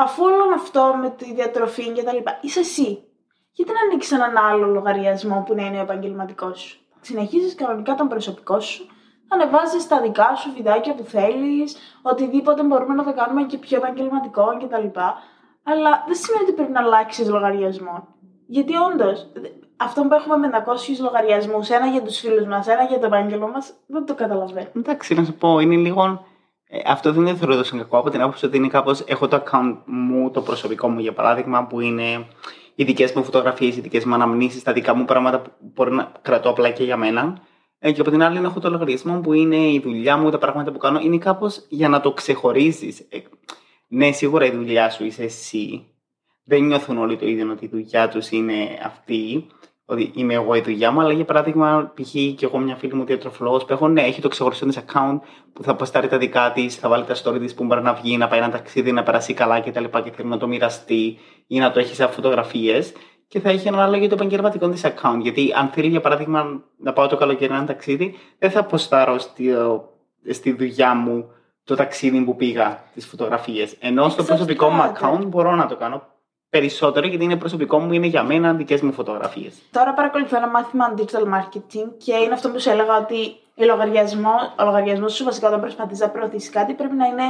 αφού 0.02 0.24
όλο 0.24 0.54
αυτό 0.56 0.96
με 1.02 1.10
τη 1.10 1.34
διατροφή 1.34 1.92
και 1.92 2.04
τα 2.04 2.14
λοιπά, 2.14 2.40
είσαι 2.42 2.60
εσύ. 2.60 3.04
Γιατί 3.52 3.72
να 3.72 3.80
ανοίξεις 3.80 4.12
έναν 4.12 4.38
άλλο 4.38 4.68
λογαριασμό 4.68 5.44
που 5.46 5.56
να 5.56 5.66
είναι 5.66 5.78
ο 5.78 5.82
επαγγελματικός 5.82 6.60
σου; 6.60 6.80
Συνεχίζεις 7.02 7.56
κανονικά 7.56 7.96
τον 7.96 8.08
προσωπικό 8.08 8.60
σου, 8.60 8.86
ανεβάζεις 9.28 9.88
τα 9.88 10.02
δικά 10.02 10.36
σου 10.36 10.52
βιντεάκια 10.56 10.96
που 10.96 11.04
θέλεις, 11.04 11.78
οτιδήποτε 12.02 12.64
μπορούμε 12.64 12.94
να 12.94 13.04
το 13.04 13.14
κάνουμε 13.14 13.44
και 13.44 13.58
πιο 13.58 13.78
επαγγελματικό 13.78 14.46
κτλ. 14.60 15.00
Αλλά 15.64 16.04
δεν 16.08 16.16
σημαίνει 16.16 16.44
ότι 16.44 16.54
πρέπει 16.54 16.72
να 16.72 16.82
αλλάξεις 16.82 17.30
λογαριασμό. 17.30 18.08
Γιατί 18.48 18.74
όντως, 18.76 19.28
αυτό 19.78 20.02
που 20.02 20.14
έχουμε 20.14 20.38
με 20.38 20.50
500 20.50 21.00
λογαριασμούς, 21.00 21.70
ένα 21.70 21.86
για 21.86 22.02
τους 22.02 22.18
φίλους 22.18 22.46
μας, 22.46 22.68
ένα 22.68 22.84
για 22.84 23.00
το 23.00 23.06
επάγγελμα 23.06 23.48
μας, 23.48 23.74
δεν 23.88 24.06
το 24.06 24.16
καταλαβαίνω. 24.16 24.70
Εντάξει, 24.76 25.14
να 25.14 25.24
σου 25.24 25.34
πω, 25.34 25.60
είναι 25.60 25.76
λίγο. 25.76 26.26
Ε, 26.74 26.80
αυτό 26.86 27.12
δεν 27.12 27.22
είναι 27.22 27.36
θεωρώ 27.36 27.56
τόσο 27.56 27.78
κακό 27.78 27.98
από 27.98 28.10
την 28.10 28.22
άποψη 28.22 28.46
ότι 28.46 28.58
είναι 28.58 28.68
κάπως. 28.68 29.04
Έχω 29.06 29.28
το 29.28 29.44
account 29.46 29.78
μου, 29.86 30.32
το 30.32 30.42
προσωπικό 30.42 30.88
μου 30.88 31.00
για 31.00 31.14
παράδειγμα, 31.14 31.68
που 31.68 31.80
είναι 31.80 32.28
οι 32.76 32.84
δικές 32.84 33.14
μου 33.14 33.24
φωτογραφίες, 33.24 33.78
οι 33.78 33.82
δικές 33.82 34.06
μου 34.06 34.14
αναμνήσεις, 34.14 34.64
τα 34.64 34.74
δικά 34.74 34.94
μου 34.94 35.06
πράγματα 35.06 35.42
που 35.42 35.52
μπορεί 35.60 35.92
να 35.92 36.12
κρατώ 36.22 36.50
απλά 36.50 36.70
και 36.70 36.84
για 36.84 36.98
μένα. 36.98 37.42
Ε, 37.80 37.92
και 37.92 38.02
από 38.02 38.10
την 38.10 38.24
άλλη 38.24 38.38
έχω 38.38 38.60
το 38.60 38.70
λογαριασμό 38.70 39.20
που 39.20 39.34
είναι 39.34 39.56
η 39.56 39.80
δουλειά 39.84 40.18
μου, 40.18 40.30
τα 40.30 40.38
πράγματα 40.38 40.72
που 40.72 40.78
κάνω. 40.78 41.00
Είναι 41.00 41.18
κάπως 41.18 41.66
για 41.70 41.90
να 41.90 42.02
το 42.02 42.12
ξεχωρίζεις. 42.12 43.00
Ε, 43.00 43.18
ναι, 43.88 44.12
σίγουρα 44.12 44.46
η 44.46 44.52
δουλειά 44.52 44.90
σου 44.90 45.06
είσαι 45.06 45.24
εσύ. 45.24 45.86
Δεν 46.44 46.64
νιώθουν 46.64 46.98
όλοι 46.98 47.18
το 47.18 47.28
ίδιο 47.28 47.52
ότι 47.52 47.66
η 47.66 47.68
δουλειά 47.68 48.10
τους 48.10 48.30
είναι 48.30 48.80
αυτή. 48.86 49.48
Ότι 49.86 50.12
είμαι 50.16 50.34
εγώ 50.34 50.56
η 50.56 50.62
δουλειά 50.62 50.92
μου, 50.92 51.00
αλλά 51.02 51.14
για 51.14 51.26
παράδειγμα, 51.26 51.94
π.χ. 51.96 52.12
και 52.12 52.46
εγώ 52.46 52.58
μια 52.58 52.76
φίλη 52.76 52.94
μου 52.94 53.06
διατροφολόγο 53.06 53.58
που 53.58 53.74
έχω, 53.74 53.88
ναι, 53.88 54.02
έχει 54.02 54.22
το 54.22 54.28
ξεχωριστό 54.28 54.66
της 54.66 54.80
account 54.80 55.20
που 55.54 55.64
θα 55.64 55.76
ποστάρει 55.76 56.08
τα 56.08 56.18
δικά 56.18 56.52
της, 56.52 56.76
θα 56.76 56.90
βάλει 56.90 57.04
τα 57.04 57.16
story 57.24 57.40
της 57.40 57.54
που 57.54 57.64
μπορεί 57.64 57.82
να 57.82 57.94
βγει, 57.94 58.18
να 58.18 58.28
πάει 58.28 58.40
ένα 58.40 58.50
ταξίδι, 58.50 58.92
να 58.92 59.04
περάσει 59.04 59.34
καλά 59.34 59.60
κτλ. 59.60 59.84
Και, 59.84 60.00
και 60.02 60.12
θέλει 60.12 60.28
να 60.28 60.38
το 60.38 60.48
μοιραστεί 60.48 61.18
ή 61.48 61.60
να 61.60 61.72
το 61.72 61.80
έχει 61.80 61.96
σε 61.96 62.08
φωτογραφίες. 62.08 62.94
Και 63.28 63.40
θα 63.40 63.50
έχει 63.50 63.68
ένα 63.68 63.84
άλλο 63.84 63.98
για 63.98 64.10
το 64.10 64.16
επαγγελματικό 64.16 64.70
της 64.70 64.86
account. 64.86 65.20
Γιατί 65.22 65.54
αν 65.56 65.68
θέλει, 65.68 65.88
για 65.88 66.02
παράδειγμα, 66.02 66.64
να 66.78 66.94
πάω 66.94 67.08
το 67.08 67.18
καλοκαίρι 67.18 67.54
ένα 67.54 67.66
ταξίδι, 67.66 68.16
δεν 68.40 68.52
θα 68.52 68.64
ποστάρω 68.64 69.18
στη, 69.20 69.54
στη 70.30 70.52
δουλειά 70.52 70.96
μου 70.96 71.30
το 71.64 71.76
ταξίδι 71.76 72.22
που 72.22 72.36
πήγα, 72.36 72.84
τις 72.94 73.06
φωτογραφίες. 73.06 73.76
Ενώ 73.80 74.10
στο 74.10 74.24
προσωπικό 74.24 74.70
μου 74.70 74.84
Εξαρτάται. 74.84 75.24
account 75.24 75.28
μπορώ 75.28 75.56
να 75.56 75.66
το 75.66 75.76
κάνω 75.76 76.11
περισσότερο 76.52 77.08
γιατί 77.08 77.24
είναι 77.24 77.36
προσωπικό 77.36 77.80
μου, 77.80 77.94
είναι 77.94 78.08
για 78.08 78.24
μένα 78.24 78.54
δικές 78.54 78.82
μου 78.82 78.94
φωτογραφίες. 78.94 79.54
Τώρα 79.72 79.94
παρακολουθώ 79.94 80.38
ένα 80.38 80.48
μάθημα 80.48 80.94
digital 80.98 81.24
marketing 81.36 81.90
και 81.98 82.14
είναι 82.14 82.34
αυτό 82.34 82.50
που 82.50 82.60
σου 82.60 82.70
έλεγα 82.70 82.98
ότι 82.98 83.36
ο 83.56 83.64
λογαριασμό, 83.66 84.34
ο 84.60 84.64
λογαριασμός 84.64 85.14
σου 85.14 85.24
βασικά 85.24 85.48
όταν 85.48 85.60
προσπαθείς 85.60 86.00
να 86.00 86.10
προωθήσεις 86.10 86.50
κάτι 86.50 86.74
πρέπει 86.74 86.96
να 86.96 87.06
είναι 87.06 87.24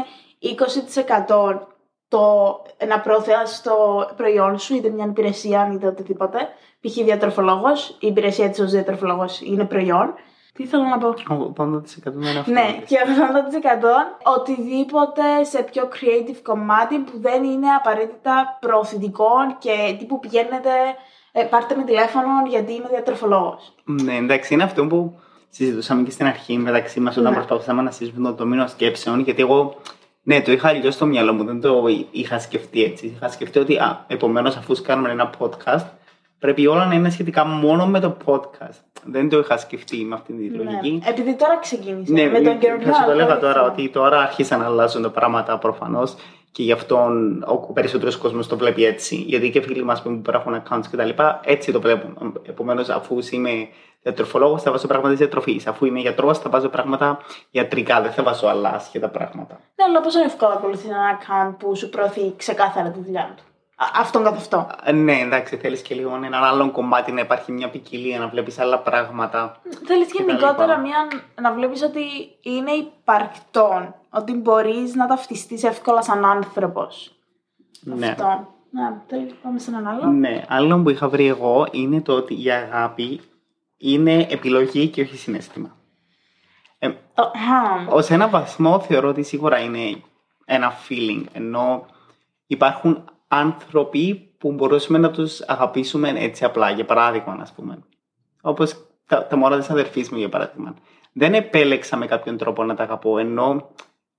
20% 1.57 1.59
το, 2.07 2.61
να 2.87 2.99
προωθήσει 2.99 3.63
το 3.63 3.75
προϊόν 4.15 4.59
σου, 4.59 4.75
είτε 4.75 4.89
μια 4.89 5.05
υπηρεσία 5.05 5.71
είτε 5.73 5.87
οτιδήποτε. 5.87 6.37
Π.χ. 6.81 7.03
διατροφολόγο, 7.03 7.69
η 7.99 8.07
υπηρεσία 8.07 8.49
της 8.49 8.59
ως 8.59 8.71
διατροφολόγο 8.71 9.25
είναι 9.43 9.65
προϊόν. 9.65 10.13
Τι 10.53 10.65
θέλω 10.65 10.83
να 10.83 10.97
πω; 10.97 11.07
Ο 11.07 11.53
80% 11.57 11.81
δεν 12.03 12.21
είναι 12.21 12.39
αυτό. 12.39 12.51
Ναι, 12.51 12.77
και 12.85 12.95
80% 14.25 14.37
οτιδήποτε 14.37 15.43
σε 15.43 15.61
πιο 15.63 15.83
creative 15.83 16.37
κομμάτι 16.43 16.97
που 16.97 17.11
δεν 17.19 17.43
είναι 17.43 17.67
απαραίτητα 17.79 18.57
προωθητικό 18.61 19.29
και 19.59 19.95
τύπου 19.99 20.19
πηγαίνετε, 20.19 20.69
ε, 21.31 21.43
πάρτε 21.43 21.75
με 21.75 21.83
τηλέφωνο 21.83 22.27
γιατί 22.49 22.73
είμαι 22.73 22.87
διατροφολόγος. 22.89 23.73
Ναι, 23.83 24.15
εντάξει, 24.15 24.53
είναι 24.53 24.63
αυτό 24.63 24.85
που 24.87 25.19
συζητούσαμε 25.49 26.03
και 26.03 26.11
στην 26.11 26.25
αρχή 26.25 26.57
μεταξύ 26.57 26.99
μας 26.99 27.17
όταν 27.17 27.29
Ναι. 27.29 27.35
προσπαθούσαμε 27.37 27.81
να 27.81 27.91
συζητήσουμε 27.91 28.29
το 28.29 28.35
τομείο 28.35 28.67
σκέψεων. 28.67 29.19
Γιατί 29.19 29.41
εγώ, 29.41 29.75
ναι, 30.23 30.41
το 30.41 30.51
είχα 30.51 30.67
αλλιώς 30.67 30.93
στο 30.93 31.05
μυαλό 31.05 31.33
μου, 31.33 31.43
δεν 31.43 31.61
το 31.61 31.83
είχα 32.11 32.39
σκεφτεί 32.39 32.83
έτσι. 32.83 33.05
Είχα 33.05 33.29
σκεφτεί 33.29 33.59
ότι, 33.59 33.77
α, 33.77 34.05
επομένως, 34.07 34.55
αφού 34.57 34.75
κάνουμε 34.83 35.09
ένα 35.09 35.29
podcast, 35.39 35.85
πρέπει 36.41 36.67
όλα 36.67 36.85
να 36.85 36.93
είναι 36.93 37.09
σχετικά 37.09 37.45
μόνο 37.45 37.87
με 37.87 37.99
το 37.99 38.17
podcast. 38.25 38.79
Δεν 39.03 39.29
το 39.29 39.37
είχα 39.37 39.57
σκεφτεί 39.57 39.97
με 39.97 40.15
αυτή 40.15 40.33
τη 40.33 40.49
λογική. 40.49 40.91
Ναι. 40.91 41.09
Επειδή 41.09 41.35
τώρα 41.35 41.59
ξεκίνησε. 41.59 42.13
Ναι, 42.13 42.25
με 42.29 42.41
τον 42.41 42.57
καινούργιο 42.57 42.87
θα 42.87 42.93
σου 42.93 43.05
το 43.05 43.11
έλεγα 43.11 43.39
τώρα 43.39 43.59
αλγόριθμο. 43.59 43.83
ότι 43.83 43.89
τώρα 43.89 44.21
άρχισαν 44.21 44.59
να 44.59 44.65
αλλάζουν 44.65 45.01
τα 45.01 45.09
πράγματα 45.09 45.57
προφανώς 45.57 46.15
και 46.51 46.63
γι' 46.63 46.71
αυτό 46.71 47.09
ο 47.45 47.73
περισσότερος 47.73 48.17
κόσμος 48.17 48.47
το 48.47 48.57
βλέπει 48.57 48.85
έτσι. 48.85 49.15
Γιατί 49.15 49.49
και 49.49 49.61
φίλοι 49.61 49.83
μας 49.83 50.01
που 50.01 50.21
έχουν 50.33 50.63
accounts 50.63 50.85
κτλ. 50.91 51.09
έτσι 51.43 51.71
το 51.71 51.81
βλέπουν. 51.81 52.41
Επομένως, 52.47 52.89
αφού 52.89 53.17
είμαι 53.31 53.67
διατροφολόγος, 54.01 54.61
θα 54.61 54.71
βάζω 54.71 54.87
πράγματα 54.87 55.09
της 55.09 55.19
διατροφής. 55.19 55.67
Αφού 55.67 55.85
είμαι 55.85 55.99
γιατρός, 55.99 56.39
θα 56.39 56.49
βάζω 56.49 56.69
πράγματα 56.69 57.19
ιατρικά. 57.51 58.01
Δεν 58.01 58.11
θα 58.11 58.23
βάζω 58.23 58.47
άλλα 58.47 58.69
άσχετα 58.73 59.09
πράγματα. 59.09 59.59
Ναι, 59.75 59.83
αλλά 59.83 60.01
πόσο 60.01 60.19
εύκολο 60.23 60.51
να 60.51 60.57
ακολουθεί 60.57 60.87
ένα 60.87 61.17
account 61.17 61.55
που 61.59 61.75
σου 61.75 61.89
προωθεί 61.89 62.33
ξεκάθαρα 62.35 62.89
τη 62.89 62.99
δουλειά 62.99 63.33
του. 63.37 63.43
Α, 63.81 63.85
αυτόν 63.95 64.23
καθ' 64.23 64.35
αυτό. 64.37 64.67
Ε, 64.83 64.91
Ναι, 64.91 65.19
εντάξει, 65.19 65.57
θέλεις 65.57 65.81
και 65.81 65.95
λίγο 65.95 66.15
έναν 66.23 66.43
άλλον 66.43 66.71
κομμάτι 66.71 67.11
να 67.11 67.21
υπάρχει 67.21 67.51
μια 67.51 67.69
ποικιλία, 67.69 68.19
να 68.19 68.27
βλέπεις 68.27 68.59
άλλα 68.59 68.79
πράγματα. 68.79 69.61
Θέλεις 69.85 70.11
Και 70.11 70.17
τα 70.17 70.23
γενικότερα 70.23 70.65
λοιπά. 70.67 70.79
μια, 70.79 71.07
να 71.41 71.53
βλέπεις 71.53 71.81
ότι 71.83 72.01
είναι 72.41 72.71
υπαρκτόν. 72.71 73.95
Ότι 74.09 74.33
μπορείς 74.33 74.95
να 74.95 75.07
ταυτιστείς 75.07 75.63
εύκολα 75.63 76.01
σαν 76.01 76.25
άνθρωπος. 76.25 77.11
Ναι. 77.81 78.07
Αυτό. 78.07 78.47
Ναι, 78.73 78.93
τέλει, 79.07 79.35
πάμε 79.43 79.59
σε 79.59 79.69
έναν 79.71 79.87
άλλο; 79.87 80.05
Ναι, 80.11 80.43
άλλο 80.47 80.77
που 80.81 80.89
είχα 80.89 81.09
βρει 81.09 81.27
εγώ 81.27 81.67
είναι 81.71 82.01
το 82.01 82.13
ότι 82.13 82.43
η 82.43 82.51
αγάπη 82.51 83.21
είναι 83.77 84.27
επιλογή 84.29 84.87
και 84.87 85.01
όχι 85.01 85.17
συνέστημα. 85.17 85.75
Ε, 86.79 86.87
Ο- 86.87 87.31
χαμ. 87.47 87.87
Ω 87.87 87.99
ένα 88.09 88.27
βαθμό 88.27 88.79
θεωρώ 88.79 89.09
ότι 89.09 89.23
σίγουρα 89.23 89.59
είναι 89.59 90.01
ένα 90.45 90.73
feeling, 90.89 91.23
ενώ 91.33 91.85
υπάρχουν 92.47 93.03
άνθρωποι 93.31 94.33
που 94.37 94.51
μπορούμε 94.51 94.97
να 94.97 95.11
τους 95.11 95.41
αγαπήσουμε 95.41 96.13
έτσι 96.15 96.45
απλά, 96.45 96.69
για 96.69 96.85
παράδειγμα, 96.85 97.37
ας 97.41 97.51
πούμε. 97.51 97.79
Όπως 98.41 98.75
τα, 99.05 99.27
τα 99.27 99.35
μωρά 99.35 99.57
της 99.57 99.69
αδερφής 99.69 100.09
μου, 100.09 100.17
για 100.17 100.29
παράδειγμα. 100.29 100.75
Δεν 101.13 101.33
επέλεξα 101.33 101.97
με 101.97 102.05
κάποιον 102.05 102.37
τρόπο 102.37 102.63
να 102.63 102.75
τα 102.75 102.83
αγαπώ, 102.83 103.17
ενώ 103.17 103.69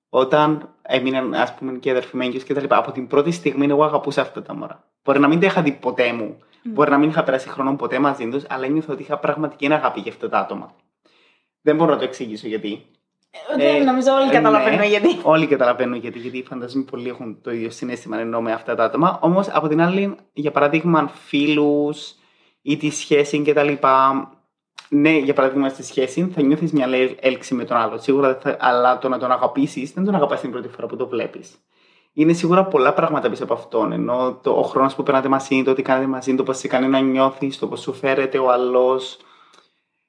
όταν 0.08 0.74
έμειναν, 0.82 1.34
ας 1.34 1.54
πούμε, 1.54 1.78
και 1.78 1.88
οι 1.88 1.90
αδερφοί 1.90 2.16
μου 2.16 2.22
έγκυος 2.22 2.42
και 2.44 2.54
τα 2.54 2.60
λοιπά, 2.60 2.76
από 2.76 2.92
την 2.92 3.06
πρώτη 3.06 3.30
στιγμή 3.30 3.66
εγώ 3.66 3.84
αγαπούσα 3.84 4.20
αυτά 4.20 4.42
τα 4.42 4.54
μωρά. 4.54 4.84
Μπορεί 5.04 5.18
να 5.18 5.28
μην 5.28 5.40
τα 5.40 5.46
είχα 5.46 5.62
δει 5.62 5.72
ποτέ 5.72 6.12
μου, 6.12 6.38
μπορεί 6.62 6.90
να 6.90 6.98
μην 6.98 7.08
είχα 7.08 7.22
περάσει 7.22 7.48
χρόνο 7.48 7.76
ποτέ 7.76 7.98
μαζί 7.98 8.28
τους, 8.28 8.44
αλλά 8.48 8.66
νιώθω 8.66 8.92
ότι 8.92 9.02
είχα 9.02 9.18
πραγματική 9.18 9.72
αγάπη 9.72 10.00
για 10.00 10.12
αυτά 10.12 10.28
τα 10.28 10.38
άτομα. 10.38 10.74
Δεν 11.62 11.76
μπορώ 11.76 11.90
να 11.90 11.98
το 11.98 12.04
εξηγήσω 12.04 12.48
γιατί. 12.48 12.86
Δεν 13.56 13.80
Ε, 13.80 13.84
νομίζω 13.84 14.12
όλοι 14.12 14.28
ε, 14.28 14.32
καταλαβαίνουν 14.32 14.78
ναι. 14.78 14.86
γιατί. 14.86 15.18
Όλοι 15.22 15.46
καταλαβαίνουν 15.46 15.98
γιατί, 15.98 16.18
γιατί 16.18 16.42
φαντάζομαι 16.48 16.84
πολλοί 16.90 17.08
έχουν 17.08 17.38
το 17.42 17.50
ίδιο 17.52 17.70
συνέστημα 17.70 18.18
ενώ 18.18 18.40
με 18.40 18.52
αυτά 18.52 18.74
τα 18.74 18.84
άτομα. 18.84 19.18
Όμως 19.22 19.48
από 19.48 19.68
την 19.68 19.80
άλλη, 19.80 20.14
για 20.32 20.50
παράδειγμα, 20.50 21.10
φίλους 21.24 22.14
ή 22.62 22.76
τη 22.76 22.90
σχέση 22.90 23.42
κτλ. 23.42 23.72
Ναι, 24.88 25.10
για 25.18 25.34
παράδειγμα, 25.34 25.68
στη 25.68 25.82
σχέση 25.84 26.30
θα 26.34 26.42
νιώθεις 26.42 26.72
μια 26.72 26.86
λέ- 26.86 27.16
έλξη 27.20 27.54
με 27.54 27.64
τον 27.64 27.76
άλλο. 27.76 27.98
Σίγουρα 27.98 28.28
δεν 28.28 28.40
θα, 28.40 28.56
αλλά 28.60 28.98
το 28.98 29.08
να 29.08 29.18
τον 29.18 29.32
αγαπήσεις 29.32 29.92
δεν 29.92 30.04
τον 30.04 30.14
αγαπάς 30.14 30.40
την 30.40 30.50
πρώτη 30.50 30.68
φορά 30.68 30.86
που 30.86 30.96
το 30.96 31.06
βλέπεις. 31.06 31.54
Είναι 32.12 32.32
σίγουρα 32.32 32.64
πολλά 32.64 32.92
πράγματα 32.92 33.30
πίσω 33.30 33.44
από 33.44 33.54
αυτόν. 33.54 33.92
Ενώ 33.92 34.38
το, 34.42 34.50
ο 34.50 34.62
χρόνος 34.62 34.94
που 34.94 35.02
περνάτε 35.02 35.28
μαζί, 35.28 35.62
το 35.62 35.72
τι 35.72 35.82
κάνετε 35.82 36.06
μαζί, 36.06 36.34
το 36.34 36.42
πώς 36.42 36.58
σε 36.58 36.68
κάνει 36.68 36.88
να 36.88 36.98
νιώθεις, 37.00 37.58
το 37.58 37.66
πώς 37.66 37.80
σου 37.80 37.92
φέρεται 37.92 38.38
ο 38.38 38.50
άλλος. 38.50 39.18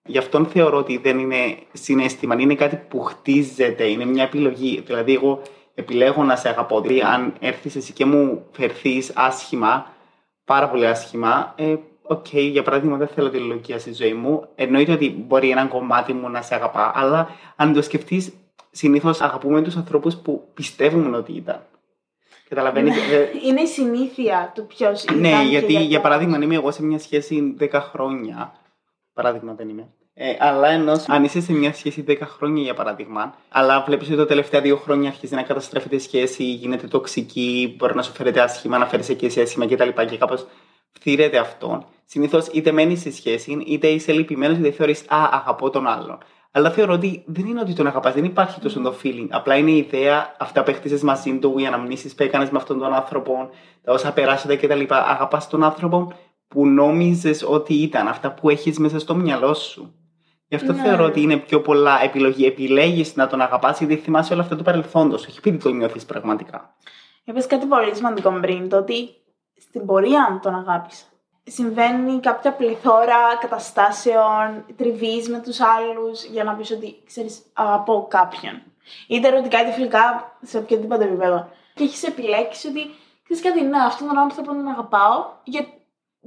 Γι' 0.05 0.17
αυτόν 0.17 0.45
θεωρώ 0.45 0.77
ότι 0.77 0.98
δεν 0.98 1.19
είναι 1.19 1.57
συναίσθημα, 1.74 2.36
είναι 2.39 2.55
κάτι 2.55 2.75
που 2.75 3.01
χτίζεται, 3.01 3.83
είναι 3.83 4.05
μια 4.05 4.24
επιλογή. 4.24 4.83
Δηλαδή, 4.86 5.13
εγώ 5.13 5.41
επιλέγω 5.74 6.24
να 6.24 6.36
σε 6.36 6.50
αγαπώ. 6.50 6.81
Δηλαδή, 6.81 7.01
αν 7.01 7.33
έρθεις 7.39 7.75
εσύ 7.75 7.93
και 7.93 8.05
μου 8.05 8.45
φερθείς 8.51 9.12
άσχημα, 9.15 9.93
πάρα 10.45 10.69
πολύ 10.69 10.88
άσχημα, 10.88 11.53
ε, 11.57 11.75
οκ, 12.01 12.33
για 12.33 12.63
παράδειγμα, 12.63 12.98
δεν 12.98 13.07
θέλω 13.07 13.29
τη 13.29 13.38
λογική 13.38 13.77
στη 13.77 13.93
ζωή 13.93 14.13
μου. 14.13 14.48
Εννοείται 14.55 14.91
ότι 14.91 15.10
μπορεί 15.27 15.50
ένα 15.50 15.65
κομμάτι 15.65 16.13
μου 16.13 16.29
να 16.29 16.41
σε 16.41 16.55
αγαπά, 16.55 16.91
αλλά 16.95 17.29
αν 17.55 17.74
το 17.74 17.81
σκεφτείς, 17.81 18.33
συνήθως 18.72 19.22
αγαπούμε 19.22 19.62
τους 19.62 19.75
ανθρώπους 19.75 20.15
που 20.15 20.48
πιστεύουμε 20.53 21.17
ότι 21.17 21.31
ήταν. 21.31 21.65
Καταλαβαίνεις. 22.50 22.95
Είναι 23.48 23.62
η 23.62 23.67
συνήθεια 23.67 24.51
του 24.55 24.67
ποιος 24.67 25.03
ήταν. 25.03 25.19
Ναι, 25.19 25.29
και 25.29 25.48
γιατί 25.50 25.74
για 25.74 25.81
αυτό. 25.81 26.00
παράδειγμα, 26.00 26.36
αν 26.36 26.41
είμαι 26.41 26.55
εγώ 26.55 26.72
σε 26.72 26.83
μια 26.83 27.00
σχέση 27.00 27.55
10 27.60 27.69
χρόνια. 27.72 28.53
Παράδειγμα 29.13 29.53
δεν 29.53 29.70
είμαι. 29.70 29.89
Ε, 30.15 30.36
αλλά 30.39 30.67
ενώ 30.67 31.01
αν 31.08 31.24
είσαι 31.24 31.41
σε 31.41 31.53
μια 31.53 31.74
σχέση 31.74 32.03
10 32.08 32.17
χρόνια, 32.22 32.63
για 32.63 32.74
παράδειγμα, 32.74 33.36
αλλά 33.50 33.84
βλέπεις 33.88 34.08
ότι 34.08 34.17
τα 34.17 34.25
τελευταία 34.25 34.62
δύο 34.62 34.77
χρόνια 34.77 35.10
αρχίζει 35.10 35.36
να 35.36 35.43
καταστρέφεται 35.43 35.96
η 35.96 36.00
σχέση, 36.00 36.43
γίνεται 36.43 36.88
τοξική, 36.88 37.75
μπορεί 37.77 37.96
να 37.96 38.01
σου 38.01 38.12
φέρεται 38.12 38.41
άσχημα, 38.41 38.77
να 38.77 38.86
φέρει 38.86 39.15
και 39.15 39.25
εσύ 39.25 39.41
άσχημα 39.41 39.67
κτλ. 39.67 39.89
Και, 39.89 40.05
και 40.05 40.17
κάπως 40.17 40.48
φτύρεται 40.91 41.38
αυτό. 41.38 41.86
Συνήθως 42.05 42.48
είτε 42.48 42.72
μένεις 42.72 43.00
στη 43.00 43.12
σχέση, 43.12 43.63
είτε 43.65 43.88
είσαι 43.88 44.12
λυπημένος, 44.12 44.58
είτε 44.58 44.72
θεωρείς 44.72 45.01
Α, 45.01 45.29
αγαπώ 45.32 45.70
τον 45.70 45.88
άλλον. 45.88 46.17
Αλλά 46.51 46.72
θεωρώ 46.72 46.93
ότι 46.93 47.24
δεν 47.25 47.46
είναι 47.46 47.60
ότι 47.60 47.74
τον 47.74 47.88
αγαπάς, 47.88 48.13
δεν 48.13 48.24
υπάρχει 48.24 48.60
τόσο 48.60 48.82
το 48.82 48.96
feeling. 49.03 49.27
Απλά 49.29 49.55
είναι 49.55 49.72
η 49.72 49.77
ιδέα, 49.77 50.36
αυτά 50.39 50.63
που 50.63 50.70
έχτισες 50.70 51.01
μαζί 51.01 51.38
του, 51.39 51.55
οι 51.58 51.65
αναμνήσεις 51.65 52.15
που 52.15 52.24
έκανες 52.24 52.50
με 52.50 52.58
αυτόν 52.58 52.79
τον 52.79 52.93
άνθρωπο, 52.93 53.50
τα 53.84 53.93
όσα 53.93 54.13
περάσατε 54.13 54.55
κτλ. 54.55 54.82
Αγαπάς 54.88 55.48
τον 55.48 55.63
άνθρωπο 55.63 56.13
που 56.53 56.67
νόμιζες 56.67 57.43
ότι 57.48 57.74
ήταν, 57.74 58.07
αυτά 58.07 58.31
που 58.33 58.50
έχεις 58.50 58.79
μέσα 58.79 59.00
στο 59.00 59.15
μυαλό 59.15 59.53
σου. 59.53 59.95
Γι' 60.48 60.55
αυτό 60.55 60.74
Ναι. 60.74 60.81
θεωρώ 60.81 61.05
ότι 61.05 61.22
είναι 61.22 61.38
πιο 61.38 61.62
πολλά 61.62 62.03
επιλογή. 62.03 62.45
Επιλέγεις 62.45 63.15
να 63.15 63.27
τον 63.27 63.41
αγαπάς 63.41 63.79
γιατί 63.79 63.95
θυμάσαι 63.95 64.33
όλα 64.33 64.41
αυτά 64.41 64.55
του 64.55 64.63
παρελθόντος, 64.63 65.27
όχι 65.27 65.38
επειδή 65.38 65.57
το 65.57 65.69
νιώθεις 65.69 66.05
πραγματικά. 66.05 66.75
Είπες 67.24 67.48
κάτι 67.48 67.65
πολύ 67.65 67.95
σημαντικό 67.95 68.31
πριν, 68.41 68.69
το 68.69 68.77
ότι 68.77 69.10
στην 69.57 69.86
πορεία 69.86 70.39
τον 70.41 70.55
αγάπησα. 70.55 71.03
Συμβαίνει 71.43 72.19
κάποια 72.19 72.53
πληθώρα 72.53 73.17
καταστάσεων, 73.41 74.65
τριβής 74.75 75.29
με 75.29 75.39
τους 75.39 75.60
άλλους 75.60 76.24
για 76.25 76.43
να 76.43 76.53
πεις 76.53 76.72
ότι 76.72 76.95
ξέρεις 77.05 77.41
αγαπώ 77.53 78.07
κάποιον. 78.10 78.62
Είτε 79.07 79.27
ερωτικά 79.27 79.62
είτε 79.62 79.72
φιλικά 79.72 80.36
σε 80.41 80.57
οποιοδήποτε 80.57 81.03
επίπεδο. 81.03 81.50
Και 81.74 81.83
έχεις 81.83 82.03
επιλέξει 82.03 82.67
ότι 82.67 82.81
ξέρεις 83.24 83.43
κάτι, 83.43 83.62
ναι, 83.62 83.77
αυτόν 83.86 84.07
τον 84.07 84.17
άνθρωπο 84.17 84.48
τον 84.48 84.67
αγαπάω 84.67 85.25
για 85.43 85.65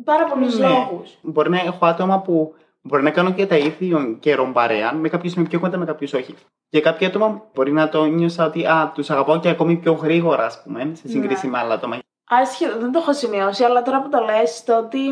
πάρα 0.04 0.24
πολλούς 0.24 0.58
Ναι. 0.58 0.68
λόγους. 0.68 1.18
Μπορεί 1.22 1.50
να 1.50 1.60
έχω 1.60 1.86
άτομα 1.86 2.20
που 2.20 2.54
μπορεί 2.82 3.02
να 3.02 3.10
κάνω 3.10 3.30
και 3.32 3.46
τα 3.46 3.56
ίδια 3.56 4.16
καιρό 4.20 4.50
παρέα, 4.52 4.92
με 4.94 5.08
κάποιους 5.08 5.34
είμαι 5.34 5.48
πιο 5.48 5.60
κοντά, 5.60 5.76
με 5.78 5.84
κάποιους 5.84 6.12
όχι. 6.12 6.34
Για 6.68 6.80
κάποια 6.80 7.08
άτομα 7.08 7.42
μπορεί 7.54 7.72
να 7.72 7.88
το 7.88 8.04
νιώσα 8.04 8.46
ότι 8.46 8.66
α, 8.66 8.90
τους 8.94 9.10
αγαπάω 9.10 9.38
και 9.40 9.48
ακόμη 9.48 9.76
πιο 9.76 9.92
γρήγορα, 9.92 10.44
ας 10.44 10.62
πούμε, 10.62 10.90
σε 10.94 11.08
σύγκριση 11.08 11.46
Ναι. 11.46 11.52
με 11.52 11.58
άλλα 11.58 11.74
άτομα. 11.74 11.98
Άσχετο, 12.28 12.78
δεν 12.78 12.92
το 12.92 12.98
έχω 12.98 13.12
σημειώσει, 13.12 13.64
αλλά 13.64 13.82
τώρα 13.82 14.02
που 14.02 14.08
το 14.08 14.18
λες, 14.20 14.64
το 14.64 14.78
ότι 14.78 15.08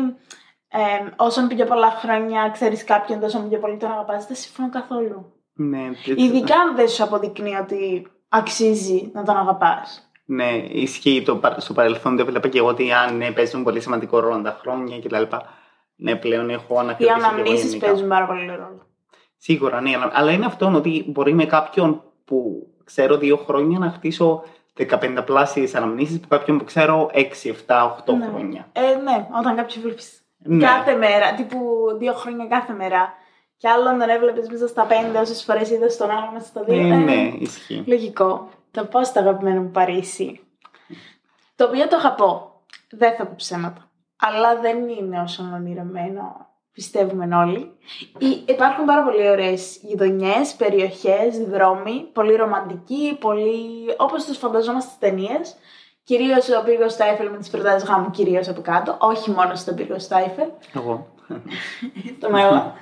ε, 0.67 0.79
όσο 1.15 1.47
πιο 1.47 1.65
πολλά 1.65 1.89
χρόνια 1.91 2.49
ξέρεις 2.53 2.83
κάποιον, 2.83 3.19
τόσο 3.19 3.39
πιο 3.39 3.59
πολύ 3.59 3.77
τον 3.77 3.91
αγαπάς, 3.91 4.25
δεν 4.27 4.35
συμφωνώ 4.35 4.69
καθόλου. 4.69 5.33
Ναι, 5.53 5.85
έτσι- 5.89 6.13
Ειδικά 6.17 6.55
αν 6.55 6.75
δεν 6.75 6.87
σου 6.87 7.03
αποδεικνύει 7.03 7.55
ότι 7.61 8.07
αξίζει 8.29 9.09
να 9.13 9.23
τον 9.23 9.37
αγαπάς. 9.37 10.04
Ναι, 10.25 10.51
ισχύει 10.71 11.21
το, 11.25 11.35
πα- 11.35 11.59
στο 11.59 11.73
παρελθόν. 11.73 12.15
Το 12.15 12.21
έβλεπα 12.21 12.47
και 12.47 12.57
εγώ 12.57 12.67
ότι 12.67 12.91
αν 12.91 13.17
ναι, 13.17 13.31
παίζουν 13.31 13.63
πολύ 13.63 13.79
σημαντικό 13.81 14.19
ρόλο 14.19 14.41
τα 14.41 14.57
χρόνια 14.61 14.99
κτλ. 14.99 15.35
Ναι, 15.95 16.15
πλέον 16.15 16.49
έχω 16.49 16.73
Οι 16.75 16.77
ανακριτήσει. 16.77 17.13
και 17.13 17.19
εγώ 17.25 17.27
αναμνήσεις 17.33 17.69
γενικά. 17.69 17.87
παίζουν 17.87 18.07
πάρα 18.07 18.25
πολύ 18.25 18.45
ρόλο. 18.45 18.87
Σίγουρα, 19.37 19.81
ναι. 19.81 19.95
αλλά- 19.95 20.11
Αλλά 20.13 20.31
είναι 20.31 20.45
αυτό 20.45 20.71
ότι 20.75 21.03
μπορεί 21.07 21.33
με 21.33 21.45
κάποιον 21.45 22.03
που 22.25 22.67
ξέρω 22.83 23.17
δύο 23.17 23.37
χρόνια 23.37 23.79
να 23.79 23.89
χτίσω 23.91 24.43
15 24.73 25.21
πλάσιες 25.25 25.75
αναμνήσεις 25.75 26.19
που 26.19 26.27
κάποιον 26.27 26.57
που 26.57 26.63
ξέρω 26.63 27.09
6, 27.13 27.49
7, 27.49 27.83
8 28.05 28.13
Ναι. 28.17 28.25
χρόνια. 28.25 28.67
Ε, 28.71 28.81
ναι, 29.03 29.27
όταν 29.39 29.55
κάποιος 29.55 29.79
βλέπεις 29.83 30.21
Ναι. 30.37 30.65
κάθε 30.65 30.93
μέρα, 30.95 31.33
τύπου 31.33 31.59
δύο 31.97 32.13
χρόνια 32.13 32.45
κάθε 32.47 32.73
μέρα, 32.73 33.13
και 33.57 33.67
άλλον 33.69 33.99
τον 33.99 34.09
έβλεπες 34.09 34.49
μέσα 34.49 34.67
στα 34.67 34.83
πέντε 34.85 35.17
όσες 35.19 35.43
φορές 35.43 35.69
είδες 35.71 35.97
τον 35.97 36.09
άλλο 36.09 36.29
μέσα 36.33 36.45
στα 36.45 36.63
δύο. 36.63 36.75
Ε, 36.75 36.79
ε, 36.91 36.95
ναι, 36.95 37.31
ισχύει. 37.39 37.83
Λογικό. 37.87 38.49
Το 38.75 38.85
πώς 38.85 39.11
το 39.11 39.19
αγαπημένο 39.19 39.61
μου 39.61 39.69
Παρίσι. 39.71 40.39
Το 41.55 41.65
οποίο 41.65 41.87
το 41.87 41.95
αγαπώ. 41.95 42.61
Δεν 42.89 43.15
θα 43.15 43.25
πω 43.25 43.33
ψέματα. 43.35 43.89
Αλλά 44.19 44.59
δεν 44.59 44.87
είναι 44.89 45.21
όσο 45.21 45.43
ονειρεμένο 45.53 46.47
πιστεύουμε 46.71 47.35
όλοι. 47.35 47.71
Ή- 48.17 48.43
Υπάρχουν 48.47 48.85
πάρα 48.85 49.03
πολύ 49.03 49.29
ωραίες 49.29 49.77
γειτονιές, 49.81 50.53
περιοχές, 50.53 51.37
δρόμοι, 51.37 52.09
πολύ 52.13 52.35
ρομαντικοί, 52.35 53.17
πολύ 53.19 53.93
όπως 53.97 54.25
τους 54.25 54.37
φανταζόμαστε 54.37 54.89
στις 54.89 54.99
ταινίες. 54.99 55.55
Κυρίως 56.03 56.49
ο 56.49 56.63
πύργος 56.63 56.95
του 56.95 57.03
Άιφελ 57.03 57.29
με 57.29 57.37
τις 57.37 57.49
προτάσεις 57.49 57.89
γάμου 57.89 58.09
κυρίως 58.11 58.47
από 58.49 58.61
κάτω, 58.61 58.97
όχι 58.99 59.31
μόνο 59.31 59.55
στον 59.55 59.75
πύργο 59.75 59.95
του 59.95 60.15
Άιφελ. 60.15 60.47
Εγώ. 60.73 61.07
Το 62.19 62.29
μέλλον. 62.29 62.73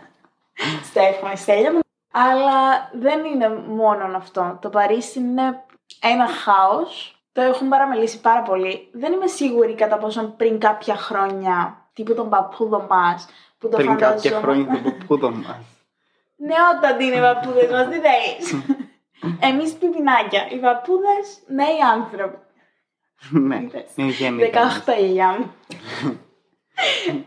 Στα 0.84 1.02
εύχομαι, 1.02 1.36
Στέλια 1.36 1.72
μου. 1.74 1.80
Αλλά 2.12 2.90
δεν 2.94 3.26
είναι 3.26 3.50
μόνο 3.50 4.18
αυτό. 4.18 4.58
Το 4.62 4.70
Παρίσι 4.70 5.20
είναι 5.20 5.64
ένα 6.02 6.28
χάος. 6.28 7.18
Το 7.32 7.42
έχουν 7.42 7.70
παραμελήσει 7.70 8.22
πάρα 8.22 8.42
πολύ. 8.42 8.90
Δεν 8.94 9.14
είμαι 9.14 9.28
σίγουρη 9.28 9.76
κατά 9.76 9.98
πόσο 9.98 10.34
πριν 10.38 10.60
κάποια 10.60 10.96
χρόνια, 10.96 11.78
τύπου 11.94 12.14
τον 12.16 12.30
παππούδο 12.30 12.86
μας, 12.90 13.28
που 13.58 13.70
το 13.70 13.78
Πριν 13.78 13.98
κάποια 13.98 14.32
φανταζόμουν. 14.32 14.44
χρόνια 14.44 14.82
δεν 14.84 14.98
πού 15.08 15.18
το 15.18 15.32
μας. 15.32 15.58
Νεότατοι 16.48 17.06
είναι 17.06 17.16
οι 17.16 17.20
παππούδες 17.20 17.72
μας, 17.72 17.88
τι 17.90 18.00
θέλεις; 18.00 18.64
Εμείς 19.50 19.74
πιπινάκια. 19.74 20.48
Οι 20.52 20.56
παππούδες 20.58 21.40
νέοι 21.48 21.78
άνθρωποι. 21.94 22.38
Ναι, 23.30 23.56
Είδες; 23.56 23.84
είναι 23.96 24.12
γενικά. 24.12 24.62
18 24.86 24.92
η 25.00 25.02
γιαγιά 25.02 25.28
μου. 25.28 25.52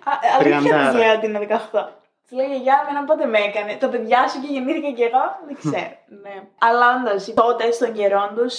Α, 0.05 0.13
Αλήθεια 0.39 0.61
Τριαντάρα. 0.61 0.89
της 0.91 0.99
λέω 0.99 1.15
ότι 1.15 1.27
είναι 1.27 1.39
18. 1.73 1.96
Τη 2.29 2.35
λέω 2.35 2.47
γιαγιά 2.47 2.87
εμένα 2.89 3.05
πότε 3.05 3.27
με 3.27 3.39
έκανε. 3.39 3.77
Τα 3.81 3.89
παιδιά 3.89 4.29
σου 4.29 4.41
και 4.41 4.53
γεννήθηκα 4.53 4.91
κι 4.91 5.03
εγώ. 5.03 5.25
Δεν 5.47 5.57
ξέρω. 5.59 5.91
ναι. 6.23 6.35
Αλλά 6.59 6.87
όντως 6.97 7.35
τότε 7.35 7.71
στον 7.71 7.93
καιρό 7.93 8.33
τους 8.37 8.55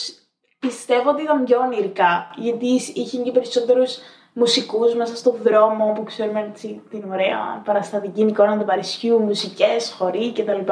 πιστεύω 0.60 1.10
ότι 1.10 1.22
ήταν 1.22 1.44
πιο 1.44 1.60
ονειρικά. 1.60 2.30
Γιατί 2.36 2.68
είχε 2.94 3.18
και 3.18 3.32
περισσότερους 3.32 3.98
μουσικούς 4.34 4.96
μέσα 4.96 5.16
στον 5.16 5.36
δρόμο 5.44 5.92
που 5.96 6.04
ξέρουμε 6.04 6.48
έτσι, 6.50 6.82
την 6.90 7.12
ωραία 7.12 7.62
παραστατική 7.66 8.22
εικόνα 8.22 8.58
του 8.58 8.66
Παρισιού, 8.66 9.20
μουσικές, 9.20 9.96
χωρί 9.98 10.34
κτλ. 10.34 10.72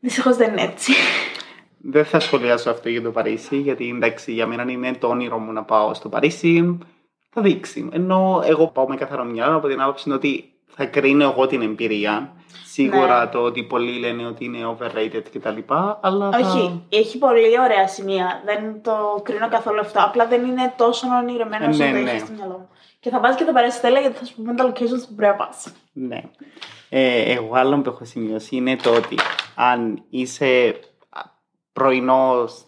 Δυστυχώς 0.00 0.36
δεν 0.36 0.50
είναι 0.50 0.62
έτσι. 0.62 0.92
Δεν 1.82 2.04
θα 2.04 2.20
σχολιάσω 2.20 2.70
αυτό 2.70 2.88
για 2.88 3.02
το 3.02 3.10
Παρίσι, 3.10 3.56
γιατί 3.56 3.88
εντάξει, 3.88 4.32
για 4.32 4.46
μένα 4.46 4.72
είναι 4.72 4.94
το 4.94 5.08
όνειρο 5.08 5.38
μου 5.38 5.52
να 5.52 5.64
πάω 5.64 5.94
στο 5.94 6.08
Παρίσι. 6.08 6.78
Θα 7.30 7.42
δείξει. 7.42 7.88
Ενώ 7.92 8.42
εγώ 8.46 8.66
πάω 8.66 8.88
με 8.88 8.96
καθαρό 8.96 9.24
μυαλό 9.24 9.56
από 9.56 9.68
την 9.68 9.80
άποψη 9.80 10.10
ότι 10.10 10.52
θα 10.74 10.84
κρίνω 10.86 11.24
εγώ 11.24 11.46
την 11.46 11.62
εμπειρία. 11.62 12.32
Σίγουρα 12.64 13.24
Ναι. 13.24 13.30
το 13.30 13.38
ότι 13.38 13.62
πολλοί 13.62 13.98
λένε 13.98 14.26
ότι 14.26 14.44
είναι 14.44 14.58
overrated 14.78 15.22
κτλ. 15.32 15.58
Αλλά. 16.00 16.30
θα- 16.30 16.38
Όχι, 16.38 16.82
έχει 16.88 17.18
πολύ 17.18 17.60
ωραία 17.60 17.88
σημεία. 17.88 18.42
Δεν 18.44 18.82
το 18.82 19.20
κρίνω 19.22 19.48
καθόλου 19.48 19.80
αυτό. 19.80 20.00
Απλά 20.02 20.26
δεν 20.26 20.44
είναι 20.44 20.72
τόσο 20.76 21.06
ονειρεμένο 21.22 21.68
όσο 21.68 21.84
Ναι, 21.84 21.90
το 21.90 21.96
ναι. 21.96 22.10
είχε 22.10 22.18
στο 22.18 22.32
μυαλό 22.36 22.52
μου. 22.58 22.68
Και 23.00 23.10
θα 23.10 23.20
βάζεις 23.20 23.36
και 23.36 23.44
το 23.44 23.52
παραστέλα 23.52 24.00
γιατί 24.00 24.16
θα 24.18 24.24
σου 24.24 24.34
πούμε 24.36 24.54
τα 24.54 24.72
locations 24.72 25.04
που 25.08 25.14
πρέπει 25.16 25.36
να 25.38 25.46
πας. 25.46 25.72
Ναι. 25.92 26.20
Ε, 26.88 27.32
εγώ 27.32 27.54
άλλο 27.54 27.78
που 27.80 27.90
έχω 27.90 28.04
σημειώσει 28.04 28.56
είναι 28.56 28.76
το 28.76 28.90
ότι 28.94 29.14
αν 29.54 30.02
είσαι 30.10 30.80
πρωινός 31.72 32.64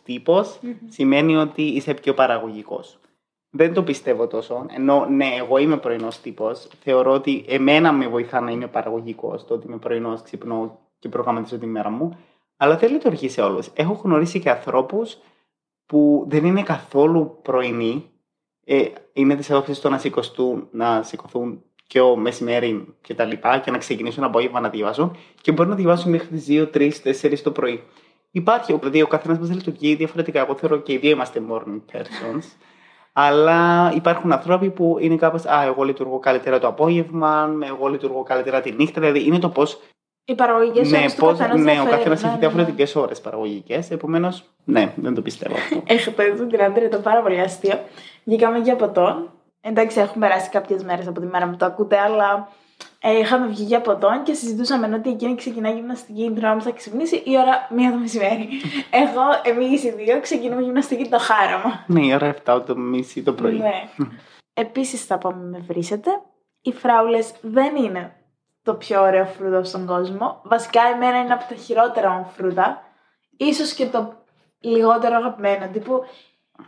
σημαίνει 0.88 1.36
ότι 1.36 1.62
είσαι 1.62 1.94
πιο 1.94 2.14
παραγωγικός. 2.14 2.98
Δεν 3.54 3.74
το 3.74 3.82
πιστεύω 3.82 4.26
τόσο. 4.26 4.66
Ενώ 4.76 5.06
ναι, 5.06 5.26
εγώ 5.38 5.58
είμαι 5.58 5.76
πρωινός 5.76 6.20
τύπος. 6.20 6.68
Θεωρώ 6.82 7.12
ότι 7.12 7.44
εμένα 7.48 7.92
με 7.92 8.08
βοηθά 8.08 8.40
να 8.40 8.50
είμαι 8.50 8.66
παραγωγικός. 8.66 9.46
Το 9.46 9.54
ότι 9.54 9.66
είμαι 9.66 9.76
πρωινός, 9.76 10.22
ξυπνώ 10.22 10.78
και 10.98 11.08
προγραμματίζω 11.08 11.58
τη 11.58 11.66
μέρα 11.66 11.90
μου. 11.90 12.18
Αλλά 12.56 12.76
δεν 12.76 12.92
λειτουργεί 12.92 13.28
σε 13.28 13.40
όλους. 13.40 13.68
Έχω 13.74 14.00
γνωρίσει 14.04 14.40
και 14.40 14.50
ανθρώπους 14.50 15.18
που 15.86 16.24
δεν 16.28 16.44
είναι 16.44 16.62
καθόλου 16.62 17.38
πρωινοί. 17.42 18.10
Ε, 18.64 18.84
είναι 19.12 19.36
τη 19.36 19.54
άποψη 19.54 19.80
το 19.80 19.88
να 19.88 19.98
σηκωστούν, 19.98 20.68
να 20.70 21.02
σηκωθούν 21.02 21.62
και 21.86 22.00
ο 22.00 22.16
μεσημέρι 22.16 22.94
και 23.00 23.14
τα 23.14 23.24
λοιπά 23.24 23.58
και 23.58 23.70
να 23.70 23.78
ξεκινήσουν 23.78 24.24
απόγευμα 24.24 24.60
να 24.60 24.68
διαβάσουν 24.68 25.16
και 25.40 25.52
μπορούν 25.52 25.70
να 25.70 25.76
διαβάσουν 25.76 26.10
μέχρι 26.10 26.28
τις 26.28 26.46
2, 26.48 26.70
3, 26.74 26.90
4 27.02 27.38
το 27.42 27.50
πρωί. 27.50 27.82
Υπάρχει, 28.30 28.72
δηλαδή 28.72 29.02
ο 29.02 29.06
καθένας 29.06 29.38
μας 29.38 29.50
λειτουργεί 29.50 29.94
διαφορετικά. 29.94 30.40
Εγώ 30.40 30.54
θεωρώ 30.54 30.76
και 30.78 30.92
οι 30.92 30.96
δύο 30.96 31.10
είμαστε 31.10 31.42
morning 31.50 31.80
persons. 31.92 32.44
Αλλά 33.12 33.92
υπάρχουν 33.94 34.32
άνθρωποι 34.32 34.70
που 34.70 34.96
είναι 35.00 35.16
κάπως, 35.16 35.44
Α, 35.46 35.62
εγώ 35.64 35.82
λειτουργώ 35.82 36.18
καλύτερα 36.18 36.58
το 36.58 36.66
απόγευμα, 36.66 37.48
εγώ 37.66 37.88
λειτουργώ 37.88 38.22
καλύτερα 38.22 38.60
τη 38.60 38.72
νύχτα. 38.72 39.00
Δηλαδή 39.00 39.26
είναι 39.26 39.38
το 39.38 39.48
πώς. 39.48 39.80
Οι 40.24 40.34
παραγωγικές 40.34 40.90
Ναι, 40.90 40.98
ώρες 40.98 41.14
του 41.14 41.20
πώς- 41.20 41.38
καθενός 41.38 41.56
ναι, 41.60 41.70
ο 41.70 41.74
διαφέρουν. 41.74 41.90
καθένας 41.96 42.22
Ναι, 42.22 42.28
έχει 42.28 42.38
ναι, 42.38 42.46
ναι. 42.46 42.52
διαφορετικέ 42.54 42.98
ώρες 42.98 43.20
παραγωγικές. 43.20 43.90
Επομένως, 43.90 44.44
ναι, 44.64 44.92
δεν 44.96 45.14
το 45.14 45.22
πιστεύω 45.22 45.54
αυτό. 45.54 45.82
Έχετε 45.94 46.46
την 46.50 46.62
άντρε 46.62 46.88
το 46.88 46.98
πάρα 46.98 47.20
πολύ 47.22 47.40
αστείο. 47.40 47.80
Βγήκαμε 48.24 48.58
για 48.58 48.76
ποτό. 48.76 49.28
Εντάξει, 49.60 50.00
έχουν 50.00 50.20
περάσει 50.20 50.50
κάποιες 50.50 50.84
μέρες 50.84 51.06
από 51.06 51.20
τη 51.20 51.26
μέρα 51.26 51.48
που 51.48 51.56
το 51.56 51.64
ακούτε, 51.64 51.98
αλλά 51.98 52.48
ε, 53.04 53.18
είχαμε 53.18 53.46
βγει 53.46 53.64
για 53.64 53.80
ποτό 53.80 54.20
και 54.24 54.34
συζητούσαμε 54.34 54.94
ότι 54.94 55.10
εκείνη 55.10 55.34
ξεκινάει 55.34 55.74
γυμναστική, 55.74 56.30
την 56.34 56.44
ώρα 56.44 56.54
που 56.56 56.62
θα 56.62 56.70
ξυπνήσει 56.70 57.16
η 57.16 57.38
ώρα 57.38 57.68
μία 57.70 57.90
το 57.90 57.96
μεσημέρι. 57.96 58.48
Εγώ, 59.02 59.22
εμείς 59.42 59.84
οι 59.84 59.90
δύο, 59.90 60.20
ξεκινούμε 60.20 60.62
γυμναστική 60.62 61.08
το 61.08 61.18
χάραμα. 61.18 61.84
ναι, 61.86 62.06
η 62.06 62.14
ώρα 62.14 62.34
7 62.44 62.62
το 62.66 62.76
μισή 62.76 63.22
το 63.22 63.32
πρωί. 63.32 63.56
Ναι. 63.56 63.88
Επίσης, 64.54 65.04
θα 65.04 65.18
πούμε 65.18 65.44
με 65.50 65.58
βρίσετε. 65.58 66.10
Οι 66.62 66.72
φράουλες 66.72 67.32
δεν 67.40 67.76
είναι 67.76 68.12
το 68.62 68.74
πιο 68.74 69.02
ωραίο 69.02 69.24
φρούτο 69.24 69.64
στον 69.64 69.86
κόσμο. 69.86 70.40
Βασικά, 70.44 70.80
εμένα 70.94 71.18
είναι 71.18 71.32
από 71.32 71.44
τα 71.48 71.54
χειρότερα 71.54 72.10
μου 72.10 72.30
φρούτα. 72.36 72.82
Ίσως 73.36 73.72
και 73.72 73.86
το 73.86 74.12
λιγότερο 74.60 75.16
αγαπημένο. 75.16 75.68
Τύπου, 75.72 76.04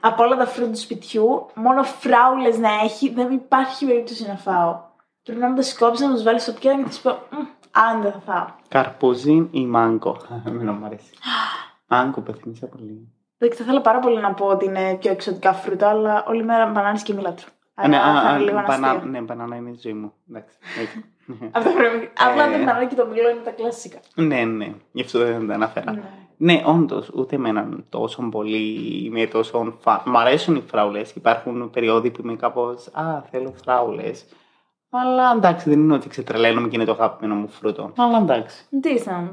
από 0.00 0.22
όλα 0.22 0.36
τα 0.36 0.46
φρούτα 0.46 0.70
του 0.70 0.78
σπιτιού, 0.78 1.46
μόνο 1.54 1.82
φράουλες 1.82 2.58
να 2.58 2.68
έχει, 2.84 3.08
δεν 3.08 3.32
υπάρχει 3.32 3.86
περίπτωση 3.86 4.26
να 4.26 4.36
φάω. 4.36 4.92
Πρέπει 5.24 5.40
να 5.40 5.48
μου 5.48 5.54
τα 5.54 5.62
σκόψεις, 5.62 6.06
να 6.06 6.12
τους 6.14 6.22
βάλεις 6.22 6.42
στο 6.42 6.52
πιάτο 6.52 6.76
και 6.76 6.82
να 6.82 6.88
τους 6.88 6.98
πω, 7.00 7.10
«Μμ, 7.30 7.36
αν 7.70 8.02
δεν 8.02 8.12
θα 8.12 8.20
φάω. 8.20 8.46
Καρπούζιν 8.68 9.48
ή 9.50 9.66
μάγκο. 9.66 10.16
Εμένα 10.48 10.72
μου 10.72 10.84
αρέσει. 10.84 11.10
Μάγκο, 11.88 12.20
πεθυμίσα 12.20 12.66
πολύ. 12.66 13.08
Δεν 13.38 13.52
θα 13.52 13.62
ήθελα 13.64 13.80
πάρα 13.80 13.98
πολύ 13.98 14.20
να 14.20 14.34
πω 14.34 14.46
ότι 14.46 14.64
είναι 14.64 14.96
πιο 15.00 15.10
εξωτικά 15.10 15.52
φρούτα, 15.52 15.88
αλλά 15.88 16.24
όλη 16.28 16.44
μέρα 16.44 16.66
μπανάνες 16.66 17.02
και 17.02 17.14
μιλάτρου. 17.14 17.48
Α, 17.74 17.88
ναι, 17.88 17.96
Άρα 17.96 18.04
θα 18.04 18.18
α, 18.18 18.20
είναι 18.22 18.30
α, 18.30 18.38
λίγο 18.38 18.62
μπανά- 18.66 18.84
αστείο. 18.96 19.10
ναι, 19.10 19.20
μπανάνα 19.20 19.56
είναι 19.56 19.70
η 19.70 19.78
ζωή 19.82 19.92
μου. 19.92 20.12
Εντάξει. 20.28 20.56
έτσι. 20.80 21.04
Αυτό 21.56 21.70
πρέπει. 21.70 22.10
Απλά 22.18 22.44
Ε. 22.44 22.52
το 22.52 22.58
μπανάνα 22.64 22.84
και 22.84 22.94
το 22.94 23.06
μήλο 23.06 23.28
είναι 23.30 23.40
τα 23.44 23.50
κλασικά. 23.50 23.98
ναι, 24.14 24.44
ναι. 24.44 24.74
Γι' 24.92 25.02
αυτό 25.02 25.18
δεν 25.18 25.46
τα 25.46 25.54
αναφέρα. 25.54 25.92
Ναι. 25.92 26.02
Ναι, 26.36 26.62
όντως, 26.66 27.10
ούτε 27.14 27.36
εμένα 27.36 27.68
τόσο 27.88 28.28
πολύ 28.30 28.56
είμαι 29.04 29.26
τόσο. 29.26 29.76
Φα... 29.80 30.02
Μ' 30.06 30.16
αρέσουν 30.16 30.54
οι 30.56 30.60
φράουλες. 30.66 31.10
Υπάρχουν 31.10 31.70
περιόδοι 31.70 32.10
που 32.10 32.20
είμαι 32.24 32.36
κάπως. 32.36 32.88
Α, 32.92 33.22
θέλω 33.30 33.54
φράουλες. 33.64 34.24
Αλλά 34.96 35.32
εντάξει, 35.36 35.68
δεν 35.68 35.78
είναι 35.78 35.94
ότι 35.94 36.08
ξετρελαίνομαι 36.08 36.68
και 36.68 36.76
είναι 36.76 36.84
το 36.84 36.92
αγαπημένο 36.92 37.34
μου 37.34 37.48
φρούτο. 37.48 37.92
Αλλά 37.96 38.18
εντάξει. 38.18 38.64
Decent. 38.82 39.30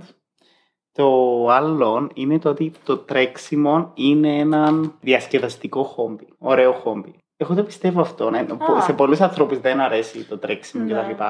Το 0.91 1.47
άλλο 1.47 2.09
είναι 2.13 2.39
το 2.39 2.49
ότι 2.49 2.71
το 2.83 2.97
τρέξιμο 2.97 3.91
είναι 3.93 4.37
ένα 4.37 4.91
διασκεδαστικό 5.01 5.83
χόμπι. 5.83 6.27
Ωραίο 6.37 6.71
χόμπι. 6.71 7.15
Εγώ 7.37 7.53
δεν 7.53 7.65
πιστεύω 7.65 8.01
αυτό. 8.01 8.29
Ναι. 8.29 8.39
Α. 8.39 8.81
Σε 8.81 8.93
πολλούς 8.93 9.21
ανθρώπους 9.21 9.59
δεν 9.59 9.79
αρέσει 9.79 10.23
το 10.23 10.37
τρέξιμο 10.37 10.83
Ναι. 10.83 10.93
κτλ. 10.93 11.23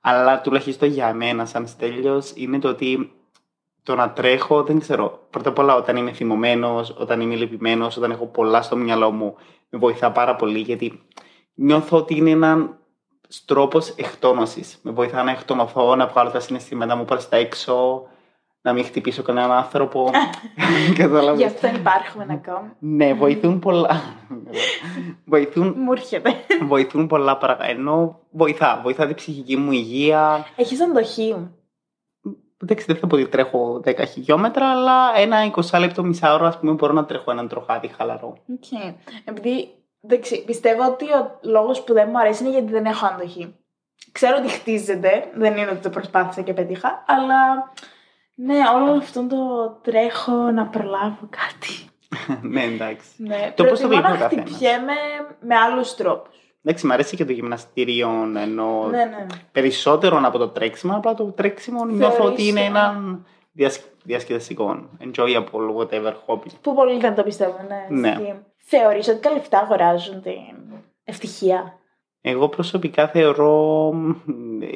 Αλλά 0.00 0.40
τουλάχιστον 0.40 0.88
για 0.88 1.14
μένα, 1.14 1.46
σαν 1.46 1.66
στέλιος, 1.66 2.32
είναι 2.34 2.58
το 2.58 2.68
ότι 2.68 3.12
το 3.82 3.94
να 3.94 4.10
τρέχω, 4.10 4.62
δεν 4.62 4.78
ξέρω. 4.80 5.18
Πρώτα 5.30 5.48
απ' 5.48 5.58
όλα, 5.58 5.74
όταν 5.74 5.96
είμαι 5.96 6.12
θυμωμένος, 6.12 6.96
όταν 6.98 7.20
είμαι 7.20 7.34
λυπημένος, 7.34 7.96
όταν 7.96 8.10
έχω 8.10 8.26
πολλά 8.26 8.62
στο 8.62 8.76
μυαλό 8.76 9.10
μου, 9.10 9.34
με 9.68 9.78
βοηθά 9.78 10.12
πάρα 10.12 10.36
πολύ 10.36 10.58
γιατί 10.58 11.02
νιώθω 11.54 11.96
ότι 11.96 12.16
είναι 12.16 12.30
ένα 12.30 12.77
τρόπος 13.44 13.88
εκτόνωσης. 13.88 14.78
Με 14.82 14.90
βοηθά 14.90 15.22
να 15.22 15.30
εκτονωθώ, 15.30 15.96
να 15.96 16.06
βγάλω 16.06 16.30
τα 16.30 16.40
συναισθήματα 16.40 16.96
μου 16.96 17.04
προς 17.04 17.28
τα 17.28 17.36
έξω, 17.36 18.02
να 18.62 18.72
μην 18.72 18.84
χτυπήσω 18.84 19.22
κανέναν 19.22 19.50
άνθρωπο. 19.50 20.10
Κατάλαβες. 20.98 21.40
Γι' 21.40 21.46
αυτό 21.46 21.66
υπάρχουμε 21.66 22.26
ακόμα. 22.30 22.76
Ναι, 22.78 23.14
βοηθούν 23.14 23.58
πολλά. 23.58 24.00
βοηθούν, 25.24 25.74
Μου 25.76 25.92
έρχεται. 25.92 26.34
βοηθούν 26.66 27.06
πολλά 27.06 27.36
πράγματα. 27.36 27.70
Ενώ 27.70 28.18
βοηθά. 28.30 28.80
Βοηθά 28.82 29.06
την 29.06 29.14
ψυχική 29.14 29.56
μου 29.56 29.72
υγεία. 29.72 30.46
Έχεις 30.56 30.82
αντοχή. 30.82 31.50
Εντάξει, 32.62 32.84
δεν 32.86 32.96
θα 32.96 33.06
πω 33.06 33.14
ότι 33.16 33.28
τρέχω 33.28 33.80
10 33.84 34.04
χιλιόμετρα, 34.12 34.70
αλλά 34.70 35.16
ένα 35.16 35.50
20 35.70 35.78
λεπτό, 35.78 36.04
μισά 36.04 36.34
ώρα, 36.34 36.46
ας 36.46 36.58
πούμε, 36.58 36.72
μπορώ 36.72 36.92
να 36.92 37.04
τρέχω 37.04 37.30
έναν 37.30 37.48
τροχάδι 37.48 37.88
χαλαρό. 37.88 38.36
Okay. 38.48 38.94
Επειδή 39.24 39.68
εντάξει, 40.00 40.44
πιστεύω 40.44 40.86
ότι 40.86 41.04
ο 41.04 41.38
λόγος 41.42 41.84
που 41.84 41.92
δεν 41.92 42.08
μου 42.10 42.18
αρέσει 42.18 42.42
είναι 42.42 42.52
γιατί 42.52 42.72
δεν 42.72 42.84
έχω 42.84 43.06
αντοχή. 43.06 43.54
Ξέρω 44.12 44.36
ότι 44.38 44.48
χτίζεται, 44.48 45.30
δεν 45.34 45.56
είναι 45.56 45.70
ότι 45.70 45.80
το 45.82 45.90
προσπάθησα 45.90 46.42
και 46.42 46.52
πετύχα, 46.52 47.04
αλλά 47.06 47.72
ναι, 48.34 48.56
όλο 48.74 48.90
αυτό 48.90 49.26
το 49.26 49.68
τρέχω 49.82 50.32
να 50.32 50.66
προλάβω 50.66 51.28
κάτι. 51.30 51.88
ναι, 52.52 52.62
εντάξει. 52.62 53.08
Ναι, 53.16 53.52
Το 53.56 53.64
πώς 53.64 53.80
το 53.80 53.88
προτιμώ 53.88 53.88
βλέπει 53.88 54.06
ο 54.06 54.10
να 54.10 54.16
καθένας. 54.18 54.50
χτυπιέμαι 54.50 54.92
με 55.40 55.54
άλλους 55.54 55.94
τρόπους. 55.94 56.36
Εντάξει, 56.64 56.86
μου 56.86 56.92
αρέσει 56.92 57.16
και 57.16 57.24
το 57.24 57.32
γυμναστήριο, 57.32 58.08
ενώ 58.36 58.86
Ναι, 58.90 59.04
ναι. 59.04 59.26
περισσότερο 59.52 60.20
από 60.24 60.38
το 60.38 60.48
τρέξιμο, 60.48 60.96
απλά 60.96 61.14
το 61.14 61.24
τρέξιμο 61.24 61.84
νιώθω 61.84 62.14
Θεωρείς, 62.16 62.32
ότι 62.32 62.46
είναι 62.48 62.60
ε, 62.60 62.64
ένα 62.64 63.00
διασ... 63.52 63.80
διασκεδαστικό, 64.04 64.88
enjoyable, 65.00 65.76
whatever 65.78 66.12
hobby. 66.26 66.46
Που 66.60 66.74
πολλοί 66.74 66.98
δεν 66.98 67.14
το 67.14 67.22
πιστεύουν, 67.22 67.66
ναι. 67.68 67.86
Ναι. 68.00 68.08
ισχύει. 68.08 68.34
Θεωρείς 68.70 69.08
ότι 69.08 69.20
τα 69.20 69.32
λεφτά 69.32 69.58
αγοράζουν 69.58 70.22
την 70.22 70.80
ευτυχία; 71.04 71.78
Εγώ 72.20 72.48
προσωπικά 72.48 73.08
θεωρώ 73.08 73.92
μ, 73.92 74.12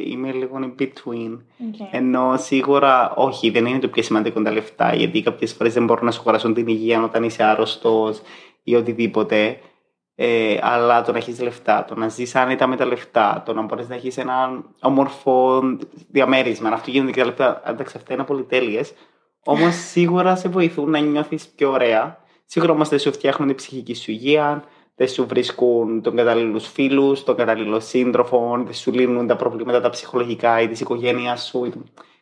είμαι 0.04 0.32
λίγο 0.32 0.58
in 0.60 0.82
between. 0.82 1.32
Okay. 1.32 1.88
Ενώ 1.90 2.36
σίγουρα 2.36 3.14
όχι, 3.14 3.50
δεν 3.50 3.66
είναι 3.66 3.78
το 3.78 3.88
πιο 3.88 4.02
σημαντικό 4.02 4.42
τα 4.42 4.52
λεφτά, 4.52 4.94
γιατί 4.94 5.22
κάποιες 5.22 5.52
φορές 5.52 5.72
δεν 5.72 5.84
μπορούν 5.84 6.04
να 6.04 6.10
σου 6.10 6.20
αγοράσουν 6.20 6.54
την 6.54 6.66
υγεία 6.66 7.02
όταν 7.02 7.22
είσαι 7.22 7.42
άρρωστος 7.42 8.22
ή 8.62 8.74
οτιδήποτε. 8.74 9.58
Ε, 10.14 10.58
αλλά 10.62 11.02
το 11.02 11.12
να 11.12 11.18
έχεις 11.18 11.40
λεφτά, 11.40 11.84
το 11.84 11.94
να 11.94 12.08
ζεις 12.08 12.34
άνετα 12.34 12.66
με 12.66 12.76
τα 12.76 12.84
λεφτά, 12.84 13.42
το 13.46 13.52
να 13.52 13.62
μπορείς 13.62 13.88
να 13.88 13.94
έχεις 13.94 14.18
ένα 14.18 14.64
όμορφο 14.80 15.62
διαμέρισμα, 16.10 16.68
να 16.68 16.74
αυτοκίνητο 16.74 17.12
και 17.12 17.20
τα 17.20 17.26
λεφτά. 17.26 17.62
Εντάξει, 17.66 17.96
αυτά 17.96 18.14
είναι 18.14 18.24
πολυτέλειε. 18.24 18.82
Όμως 19.44 19.74
σίγουρα 19.74 20.36
σε 20.36 20.48
βοηθούν 20.48 20.90
να 20.90 20.98
νιώθεις 20.98 21.48
πιο 21.48 21.70
ωραία. 21.70 22.21
Σίγουρα 22.52 22.72
όμως 22.72 22.88
δεν 22.88 22.98
σου 22.98 23.12
φτιάχνουν 23.12 23.48
την 23.48 23.56
ψυχική 23.56 23.94
σου 23.94 24.10
υγεία, 24.10 24.64
δεν 24.96 25.08
σου 25.08 25.26
βρίσκουν 25.26 26.02
τον 26.02 26.16
κατάλληλους 26.16 26.68
φίλους, 26.68 27.24
τον 27.24 27.36
κατάλληλο 27.36 27.80
σύντροφο, 27.80 28.62
δεν 28.64 28.74
σου 28.74 28.92
λύνουν 28.92 29.26
τα 29.26 29.36
προβλήματα 29.36 29.80
τα 29.80 29.90
ψυχολογικά 29.90 30.60
ή 30.60 30.68
της 30.68 30.80
οικογένειας 30.80 31.46
σου. 31.46 31.72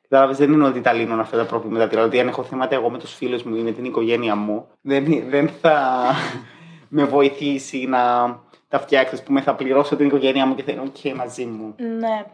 Κατάλαβες, 0.09 0.37
δεν 0.37 0.53
είναι 0.53 0.65
ότι 0.65 0.81
τα 0.81 0.93
λύνουν 0.93 1.21
αυτά 1.21 1.37
τα 1.37 1.45
προβλήματα. 1.45 1.87
Δηλαδή, 1.87 2.21
αν 2.21 2.29
έχω 2.29 2.43
θέματα 2.43 2.75
εγώ 2.75 2.91
με 2.91 2.99
τους 2.99 3.15
φίλους 3.15 3.43
μου 3.43 3.57
ή 3.57 3.61
με 3.61 3.71
την 3.71 3.85
οικογένεια 3.85 4.35
μου, 4.35 4.67
δεν, 4.81 5.05
δεν 5.29 5.49
θα 5.61 6.07
με 6.97 7.05
βοηθήσει 7.05 7.87
να 7.89 8.01
τα 8.69 8.79
φτιάξει. 8.79 9.15
Α 9.15 9.19
πούμε, 9.25 9.41
θα 9.41 9.55
πληρώσω 9.55 9.97
την 9.97 10.07
οικογένειά 10.07 10.47
μου 10.47 10.55
και 10.55 10.63
θα 10.63 10.73
είναι 10.73 10.83
OK 10.95 11.13
μαζί 11.17 11.45
μου. 11.45 11.75
Ναι. 11.77 12.25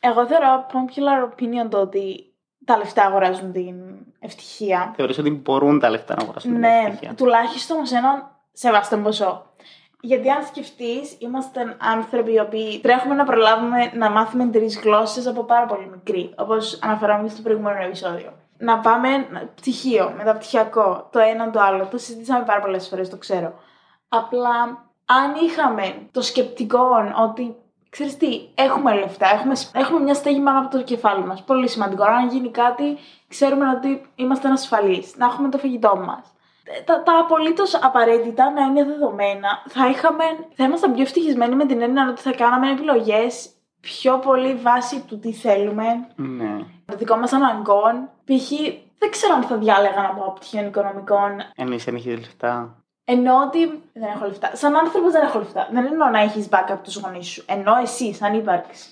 Εγώ 0.00 0.26
θεωρώ 0.26 0.66
popular 0.72 1.30
opinion 1.30 1.70
το 1.70 1.80
ότι 1.80 2.33
τα 2.64 2.76
λεφτά 2.76 3.04
αγοράζουν 3.04 3.52
την 3.52 3.74
ευτυχία. 4.18 4.92
Θεωρείς 4.96 5.18
ότι 5.18 5.30
μπορούν 5.30 5.80
τα 5.80 5.90
λεφτά 5.90 6.14
να 6.16 6.22
αγοράσουν 6.22 6.50
την 6.50 6.60
Ναι, 6.60 6.82
ευτυχία; 6.86 7.14
τουλάχιστον 7.14 7.86
σε 7.86 7.96
έναν 7.96 8.30
σεβαστό 8.52 8.96
ποσό. 8.96 9.46
Γιατί 10.00 10.30
αν 10.30 10.44
σκεφτείς, 10.44 11.16
είμαστε 11.18 11.76
άνθρωποι 11.78 12.32
οι 12.32 12.38
οποίοι 12.38 12.80
τρέχουμε 12.80 13.14
να 13.14 13.24
προλάβουμε 13.24 13.90
να 13.94 14.10
μάθουμε 14.10 14.46
τρεις 14.46 14.80
γλώσσες 14.80 15.26
από 15.26 15.42
πάρα 15.42 15.66
πολύ 15.66 15.88
μικρή. 15.90 16.34
Όπως 16.36 16.78
αναφέραμε 16.82 17.28
στο 17.28 17.42
προηγούμενο 17.42 17.82
επεισόδιο. 17.82 18.32
Να 18.58 18.78
πάμε 18.78 19.08
πτυχίο, 19.54 20.14
μεταπτυχιακό, 20.16 21.08
το 21.12 21.18
ένα 21.18 21.50
το 21.50 21.60
άλλο. 21.60 21.86
Το 21.86 21.98
συζητήσαμε 21.98 22.44
πάρα 22.44 22.60
πολλές 22.60 22.88
φορές, 22.88 23.08
το 23.08 23.16
ξέρω. 23.16 23.54
Απλά 24.08 24.84
αν 25.04 25.34
είχαμε 25.46 25.94
το 26.12 26.22
σκεπτικό 26.22 26.86
ότι 27.28 27.56
ξέρεις 27.94 28.16
τι, 28.16 28.40
έχουμε 28.54 28.94
λεφτά, 28.94 29.26
έχουμε, 29.34 29.54
έχουμε 29.72 30.00
μια 30.00 30.14
στέγη 30.14 30.40
πάνω 30.40 30.58
από 30.58 30.76
το 30.76 30.82
κεφάλι 30.82 31.24
μας. 31.24 31.42
Πολύ 31.42 31.68
σημαντικό. 31.68 32.04
Αν 32.04 32.28
γίνει 32.28 32.50
κάτι, 32.50 32.96
ξέρουμε 33.28 33.68
ότι 33.70 34.06
είμαστε 34.14 34.48
ασφαλείς. 34.48 35.16
Να 35.16 35.26
έχουμε 35.26 35.48
το 35.48 35.58
φαγητό 35.58 35.96
μας. 35.96 36.32
Τα, 36.84 37.02
τα 37.02 37.18
απολύτως 37.18 37.74
απαραίτητα 37.82 38.50
να 38.50 38.62
είναι 38.62 38.84
δεδομένα. 38.84 39.48
Θα, 39.68 39.88
είχαμε, 39.88 40.24
θα 40.54 40.64
ήμασταν 40.64 40.92
πιο 40.92 41.02
ευτυχισμένοι 41.02 41.54
με 41.54 41.66
την 41.66 41.82
έννοια 41.82 42.08
ότι 42.10 42.20
θα 42.20 42.32
κάναμε 42.32 42.70
επιλογές 42.70 43.50
πιο 43.80 44.18
πολύ 44.18 44.54
βάση 44.54 45.00
του 45.00 45.18
τι 45.18 45.32
θέλουμε, 45.32 45.84
Ναι. 46.16 46.56
το 46.84 46.96
δικό 46.96 47.16
μας 47.16 47.32
αναγκών. 47.32 48.08
Π.χ. 48.24 48.48
δεν 48.98 49.10
ξέρω 49.10 49.34
αν 49.34 49.42
θα 49.42 49.56
διάλεγα 49.56 50.02
να 50.02 50.08
πάω 50.08 50.30
πτυχίων 50.32 50.66
οικονομικών 50.66 51.30
Εννοείς 51.56 51.88
αν 51.88 51.94
έχεις 51.94 52.14
λεφτά. 52.18 52.83
Εννοώ 53.04 53.42
ότι 53.42 53.82
δεν 53.92 54.08
έχω 54.14 54.26
λεφτά. 54.26 54.50
Σαν 54.56 54.76
άνθρωπος 54.76 55.12
δεν 55.12 55.22
έχω 55.22 55.38
λεφτά. 55.38 55.68
Δεν 55.72 55.84
εννοώ 55.86 56.08
να 56.08 56.20
έχεις 56.20 56.48
backup 56.50 56.78
τους 56.82 56.96
γονείς 56.96 57.26
σου. 57.26 57.44
Εννοώ 57.48 57.76
εσύ, 57.82 58.14
σαν 58.14 58.34
ύπαρξη. 58.34 58.88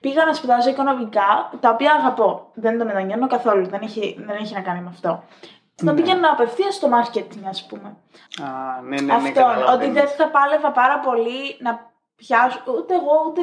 Πήγα 0.00 0.24
να 0.24 0.32
σπουδάσω 0.34 0.68
οικονομικά, 0.70 1.50
τα 1.60 1.70
οποία 1.70 1.92
αγαπώ. 1.92 2.50
Δεν 2.54 2.78
το 2.78 2.84
μετανιώνω 2.84 3.26
καθόλου. 3.26 3.66
Δεν 3.68 3.80
έχει, 3.82 4.16
δεν 4.26 4.36
έχει 4.36 4.54
να 4.54 4.60
κάνει 4.60 4.80
με 4.80 4.88
αυτό. 4.88 5.22
Να 5.82 5.92
Ναι. 5.92 6.00
πήγαινα 6.00 6.30
απευθείας 6.30 6.74
στο 6.74 6.88
marketing, 6.92 7.42
ας 7.48 7.66
πούμε. 7.66 7.96
Α, 8.42 8.80
ναι, 8.82 8.96
ναι, 8.96 9.00
ναι, 9.02 9.12
αυτό. 9.14 9.32
καταλαβαίνω. 9.32 9.72
ότι 9.72 9.90
δεν 9.90 10.08
θα 10.08 10.28
πάλευα 10.28 10.70
πάρα 10.70 10.98
πολύ 11.00 11.56
να 11.60 11.90
πιάσω. 12.16 12.60
Ούτε 12.78 12.94
εγώ, 12.94 13.12
ούτε 13.28 13.40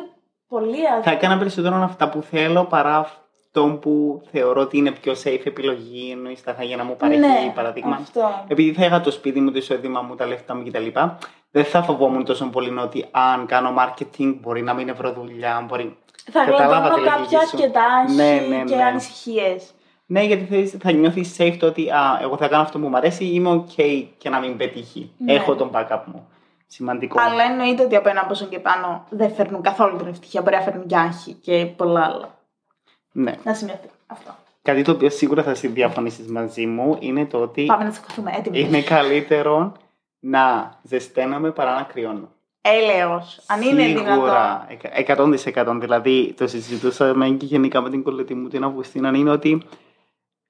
πολύ 0.48 0.88
α- 0.88 1.02
Θα 1.02 1.12
έκανα 1.12 1.38
περισσότερο 1.38 1.76
αυτά 1.76 2.10
που 2.10 2.22
θέλω 2.22 2.64
παρά 2.66 3.08
αυτό 3.54 3.78
που 3.82 4.22
θεωρώ 4.32 4.62
ότι 4.62 4.78
είναι 4.78 4.92
πιο 4.92 5.14
safe 5.24 5.42
επιλογή, 5.44 6.10
εννοείς 6.12 6.42
θα 6.42 6.52
είχα 6.52 6.64
για 6.64 6.76
να 6.76 6.84
μου 6.84 6.96
παρέχει 6.96 7.20
ναι, 7.20 7.52
παράδειγμα. 7.56 7.96
Αυτό. 8.02 8.46
Επειδή 8.48 8.74
θα 8.74 8.86
είχα 8.86 9.02
το 9.02 9.12
σπίτι 9.12 9.40
μου, 9.42 9.52
το 9.52 9.58
εισόδημα 9.58 10.02
μου, 10.02 10.16
τα 10.16 10.26
λεφτά 10.26 10.56
μου 10.56 10.64
κτλ. 10.64 10.88
Δεν 11.52 11.66
θα 11.66 11.84
φοβόμουν 11.84 12.26
τόσο 12.26 12.46
πολύ 12.46 12.78
ότι 12.80 13.06
αν 13.12 13.46
κάνω 13.46 13.74
marketing 13.78 14.36
μπορεί 14.42 14.62
να 14.62 14.74
μην 14.74 14.96
βρω 14.96 15.12
δουλειά, 15.14 15.66
μπορεί... 15.68 15.98
Θα 16.32 16.46
Καταλάβα 16.46 16.94
τη 16.94 17.00
γλιτώνω 17.00 17.06
κάποια 17.06 17.18
λογική 17.18 17.36
σου. 17.36 17.58
αρκετά 17.58 17.84
άγχη 17.86 18.16
Ναι, 18.16 18.56
ναι, 18.56 18.64
και 18.64 18.76
ναι. 18.76 18.84
ανησυχίες. 18.84 19.72
Ναι, 20.06 20.24
γιατί 20.24 20.68
θα, 20.68 20.80
θα 20.84 20.92
νιώθεις 20.92 21.36
safe 21.40 21.56
το 21.60 21.66
ότι 21.66 21.90
α, 21.90 22.20
εγώ 22.22 22.38
θα 22.38 22.48
κάνω 22.48 22.62
αυτό 22.64 22.80
που 22.80 22.88
μου 22.88 22.98
αρέσει, 22.98 23.26
είμαι 23.26 23.64
ok 23.68 24.06
και 24.18 24.30
να 24.30 24.40
μην 24.40 24.58
πετύχει. 24.58 25.12
Ναι. 25.18 25.34
Έχω 25.34 25.56
τον 25.56 25.72
backup 25.74 26.02
μου. 26.06 26.28
Σημαντικό. 26.68 27.22
Αλλά 27.22 27.44
εννοείται 27.44 27.84
ότι 27.84 27.96
από 27.96 28.10
ένα 28.10 28.26
πόσο 28.26 28.46
και 28.46 28.60
πάνω 28.60 29.06
δεν 29.10 29.34
φέρνουν 29.34 29.62
καθόλου 29.62 29.98
την 29.98 30.08
ευτυχία. 30.08 30.42
Μπορεί 30.42 30.56
να 30.56 30.62
φέρνουν 30.62 30.88
και 30.88 30.98
άγχη 30.98 31.34
και 31.34 31.66
πολλά 31.66 32.06
άλλα. 32.06 32.40
Ναι. 33.12 33.34
Να 33.44 33.54
σημειωθεί 33.54 33.88
αυτό. 34.08 34.36
Κάτι 34.62 34.82
το 34.82 34.92
οποίο 34.92 35.10
σίγουρα 35.10 35.44
θα 35.44 35.52
διαφωνήσει 35.52 36.22
μαζί 36.22 36.66
μου 36.66 36.98
είναι 37.00 37.26
το 37.26 37.38
ότι 37.42 37.66
Πάμε 37.66 37.84
να 37.84 37.90
τσακωθούμε. 37.90 38.32
Έτοιμοι. 38.38 38.60
είναι 38.60 38.82
καλύτερο 38.82 39.72
να 40.20 40.74
ζεσταίνομαι 40.84 41.52
παρά 41.52 41.76
να 41.76 41.82
κρυώνω. 41.84 42.30
Έλεος. 42.62 43.42
Αν 43.48 43.62
είναι 43.62 43.86
δυνατόν. 43.86 44.14
Σίγουρα, 44.14 44.68
εκα- 44.70 44.90
100%. 44.96 45.78
Δηλαδή, 45.80 46.34
το 46.38 46.48
συζητούσαμε 46.48 47.30
και 47.30 47.46
γενικά 47.46 47.82
με 47.82 47.90
την 47.90 48.04
κολλητή 48.04 48.34
μου 48.34 48.48
την 48.48 48.64
Αυγουστίνα, 48.64 49.12
είναι 49.16 49.30
ότι 49.30 49.62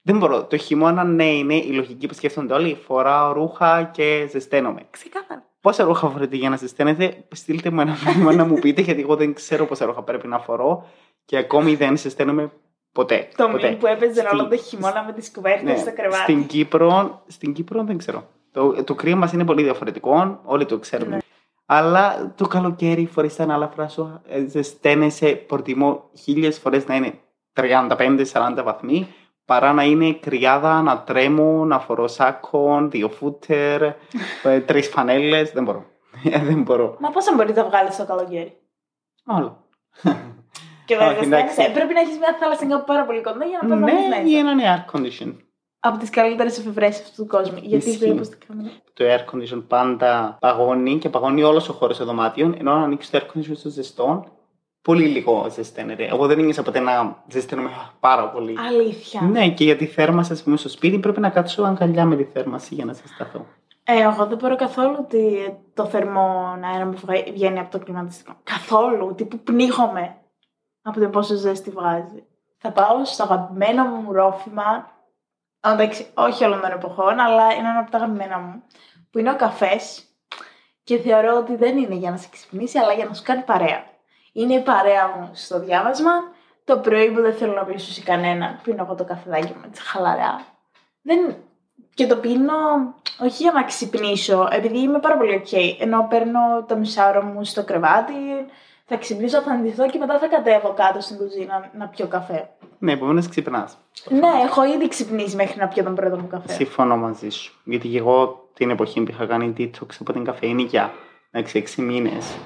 δεν 0.02 0.18
μπορώ. 0.18 0.44
Το 0.44 0.58
χειμώνα, 0.58 1.04
ναι, 1.04 1.26
είναι 1.26 1.56
η 1.56 1.72
λογική 1.72 2.08
που 2.08 2.14
σκέφτονται 2.14 2.54
όλοι. 2.54 2.76
Φοράω 2.86 3.34
ρούχα 3.34 3.84
και 3.84 4.28
ζεσταίνομαι. 4.32 4.82
Ξεκάθαρα. 4.90 5.44
Πόσα 5.62 5.84
ρούχα 5.84 6.10
φορείτε 6.10 6.36
για 6.36 6.50
να 6.50 6.56
ζεσταίνετε, 6.58 7.24
στείλτε 7.32 7.70
μου 7.70 7.82
ένα 7.82 7.98
μήνυμα 8.08 8.34
να 8.34 8.46
μου 8.46 8.60
πείτε, 8.60 8.82
γιατί 8.82 9.02
εγώ 9.02 9.16
δεν 9.16 9.34
ξέρω 9.34 9.66
πόσα 9.66 9.86
ρούχα 9.86 10.02
πρέπει 10.04 10.28
να 10.28 10.40
φορώ 10.40 10.86
και 11.26 11.38
ακόμη 11.38 11.76
δεν 11.76 11.98
ζεσταίνομαι 11.98 12.52
ποτέ. 12.92 13.28
Το 13.36 13.46
ποτέ. 13.46 13.58
μήνυμα 13.58 13.78
που 13.78 13.88
έπαιζε 13.88 14.14
Στην- 14.22 14.40
όλο 14.40 14.48
το 14.48 14.56
χειμώνα 14.58 15.04
με 15.04 15.14
τις 15.14 15.32
κουβέρτες 15.32 15.64
Ναι, 15.64 15.76
στο 15.78 15.94
κρεβάτι. 15.94 16.22
στην, 16.22 16.46
Κύπρο, 16.48 17.22
στην 17.28 17.54
Κύπρο 17.54 17.84
δεν 17.84 17.98
ξέρω. 17.98 18.24
Το, 18.52 18.84
το 18.84 18.96
κρύο 18.96 19.16
μας 19.16 19.32
είναι 19.34 19.46
πολύ 19.46 19.64
διαφορετικό, 19.64 20.40
όλοι 20.44 20.66
το 20.66 20.80
ξέρουμε. 20.80 21.16
Ναι. 21.16 21.22
Αλλά 21.66 22.34
το 22.38 22.48
καλοκαίρι 22.48 23.06
φορείς 23.06 23.36
τα 23.36 23.44
ανάλαφρα 23.44 23.88
σου, 23.88 24.22
ε, 24.28 24.46
ζεσταίνεσαι, 24.48 25.32
προτιμώ 25.36 26.10
χίλιες 26.18 26.60
φορές 26.60 26.88
να 26.88 26.96
είναι 26.96 27.14
35-40 27.54 28.64
βαθμοί, 28.64 29.08
παρά 29.46 29.74
να 29.74 29.84
είναι 29.84 30.14
κρυάδα, 30.14 30.82
να 30.82 31.02
τρέμω, 31.04 31.66
να 31.66 31.80
φορώ 31.80 32.08
σάκο, 32.08 32.88
δύο 32.90 33.10
φούτερ, 33.10 33.82
ε, 34.44 34.60
τρεις 34.66 34.88
φανέλες, 34.88 35.52
δεν 35.52 35.64
μπορώ. 35.64 35.86
Ε, 36.32 36.40
δεν 36.40 36.62
μπορώ. 36.62 36.96
Μα 37.00 37.10
πόσα 37.10 37.34
μπορείς 37.36 37.56
να 37.56 37.64
βγάλεις 37.66 37.96
το 37.96 38.06
καλοκαίρι; 38.06 38.58
Όλο. 39.26 39.58
Και 40.92 40.98
Όχι, 40.98 41.06
βέβαια 41.06 41.24
εντάξει. 41.28 41.48
ζεσταίνεσαι. 41.48 41.74
Πρέπει 41.78 41.94
να 41.94 42.00
έχεις 42.00 42.18
μια 42.18 42.34
θάλασσα 42.40 42.66
κάπου 42.66 42.86
πάρα 42.92 43.04
πολύ 43.06 43.22
κοντά 43.22 43.46
για 43.46 43.60
να 43.62 43.68
πας 43.70 43.80
να 43.80 43.86
μπεις 43.86 43.94
ναι, 43.94 44.16
ή 44.16 44.24
μέσα. 44.24 44.38
έναν 44.44 44.58
air 44.70 44.82
condition. 44.96 45.30
Από 45.80 45.98
τις 45.98 46.10
καλύτερες 46.10 46.58
εφευρέσεις 46.60 47.02
αυτού 47.02 47.22
του 47.22 47.28
κόσμου. 47.36 47.60
Γιατί 47.62 47.90
Ισχύει. 47.90 48.00
πρέπει 48.00 48.20
να 48.30 48.36
κάνουμε. 48.48 48.72
το 48.94 49.04
air 49.14 49.22
condition 49.32 49.64
πάντα 49.68 50.38
παγώνει 50.40 50.98
και 50.98 51.10
παγώνει 51.10 51.44
όλος 51.44 51.70
ο 51.70 51.74
χώρος 51.74 51.96
στο 51.96 52.06
δωμάτιο. 52.06 52.56
Ενώ 52.60 52.72
αν 52.72 52.84
ανοίξεις 52.84 53.12
το 53.12 53.18
air 53.18 53.22
condition 53.38 53.52
στο 53.56 53.70
ζεστό, 53.70 54.26
πολύ 54.82 55.06
λίγο 55.06 55.48
ζεσταίνεται. 55.52 56.06
Εγώ 56.06 56.28
δεν 56.28 56.40
νιώσα 56.40 56.64
ποτέ 56.64 56.80
να 56.80 57.24
ζεσταίνομαι 57.32 57.70
πάρα 58.00 58.30
πολύ. 58.30 58.56
Αλήθεια. 58.68 59.22
Ναι, 59.22 59.50
και 59.50 59.64
για 59.64 59.76
τη 59.76 59.86
θέρμανση, 59.86 60.32
ας 60.32 60.44
πούμε, 60.44 60.58
στο 60.58 60.70
σπίτι 60.70 61.00
πρέπει 61.00 61.20
να 61.20 61.30
κάτσω 61.30 61.64
αγκαλιά 61.64 62.06
με 62.06 62.16
τη 62.16 62.24
θέρμανση 62.24 62.74
για 62.76 62.86
να 62.86 62.94
ζεσταθώ. 62.94 63.46
Ε, 63.84 64.02
εγώ 64.02 64.26
δεν 64.26 64.38
μπορώ 64.38 64.56
καθόλου 64.56 64.96
ότι 65.00 65.54
το 65.74 65.86
θερμό 65.86 66.58
αέρα 66.74 66.86
μου 66.86 66.94
βγα- 67.06 67.24
βγαίνει 67.34 67.60
από 67.60 67.72
το 67.72 67.80
κλιματιστικό. 67.80 68.32
Καθόλου. 68.44 69.14
Τι 69.16 69.26
που 69.26 69.40
πνίγομαι 69.40 70.16
από 70.82 71.00
το 71.00 71.10
πόσο 71.10 71.36
ζέστη 71.36 71.70
βγάζει. 71.70 72.24
Θα 72.58 72.72
πάω 72.72 73.06
στο 73.06 73.24
αγαπημένο 73.24 73.84
μου 73.84 74.12
ρόφημα. 74.12 74.92
Εντάξει, 75.60 76.08
όχι 76.14 76.44
όλων 76.44 76.62
των 76.62 76.72
εποχών, 76.72 77.20
αλλά 77.20 77.54
είναι 77.54 77.70
ένα 77.70 77.80
από 77.80 77.92
τα 77.92 77.98
αγαπημένα 77.98 78.40
μου. 78.40 78.64
Που 79.12 79.20
είναι 79.20 79.32
ο 79.32 79.36
καφές. 79.36 80.04
Και 80.84 80.98
θεωρώ 80.98 81.38
ότι 81.38 81.56
δεν 81.56 81.78
είναι 81.78 81.96
για 81.96 82.12
να 82.12 82.18
σε 82.18 82.28
ξυπνήσει, 82.32 82.78
αλλά 82.78 82.94
για 82.94 83.06
να 83.06 83.14
σου 83.14 83.24
κάνει 83.24 83.42
παρέα. 83.42 83.84
Είναι 84.32 84.54
η 84.54 84.62
παρέα 84.62 85.08
μου 85.08 85.30
στο 85.34 85.60
διάβασμα. 85.60 86.12
Το 86.64 86.78
πρωί 86.78 87.12
που 87.12 87.22
δεν 87.22 87.34
θέλω 87.34 87.54
να 87.54 87.64
πλησιώσει 87.64 88.02
κανέναν, 88.02 88.60
πίνω 88.64 88.84
εγώ 88.84 88.96
το 88.96 89.04
καφεδάκι 89.04 89.54
μου 89.54 89.62
έτσι 89.66 89.82
χαλαρά. 89.82 90.46
Δεν... 91.02 91.36
Και 91.94 92.08
το 92.08 92.16
πίνω 92.16 92.54
όχι 93.20 93.44
για 93.44 93.52
να 93.52 93.64
ξυπνήσω, 93.64 94.48
επειδή 94.52 94.80
είμαι 94.80 95.00
πάρα 95.00 95.18
πολύ 95.18 95.44
ok. 95.46 95.76
Ενώ 95.80 96.08
παίρνω 96.10 96.64
το 96.68 96.78
μισάωρο 96.78 97.24
μου 97.24 97.44
στο 97.44 97.64
κρεβάτι, 97.64 98.14
θα 98.94 98.98
ξυπνήσω, 99.00 99.42
θα 99.42 99.52
αντιθώ 99.52 99.90
και 99.90 99.98
μετά 99.98 100.20
θα 100.20 100.28
κατέβω 100.28 100.74
κάτω 100.74 101.00
στην 101.02 101.18
κουζίνα 101.18 101.72
να 101.78 101.88
πιω 101.88 102.08
καφέ. 102.08 102.50
Ναι, 102.80 102.92
επομένως 102.92 103.28
ξυπνάς. 103.30 103.78
Ναι, 104.10 104.30
έχω 104.46 104.64
ήδη 104.66 104.88
ξυπνήσει 104.88 105.36
μέχρι 105.36 105.60
να 105.60 105.68
πιω 105.68 105.84
τον 105.84 105.96
πρώτο 105.96 106.18
μου 106.18 106.28
καφέ. 106.28 106.54
Συμφωνώ 106.54 106.98
μαζί 106.98 107.30
σου. 107.30 107.54
Γιατί 107.64 107.88
και 107.88 107.98
εγώ 107.98 108.50
την 108.54 108.70
εποχή 108.70 109.02
που 109.04 109.12
είχα 109.12 109.26
κάνει 109.26 109.54
detox 109.58 109.88
από 110.00 110.14
την 110.14 110.24
καφέινη 110.24 110.64
για 110.64 110.92
6 111.32 111.76
μήνες. 111.82 112.38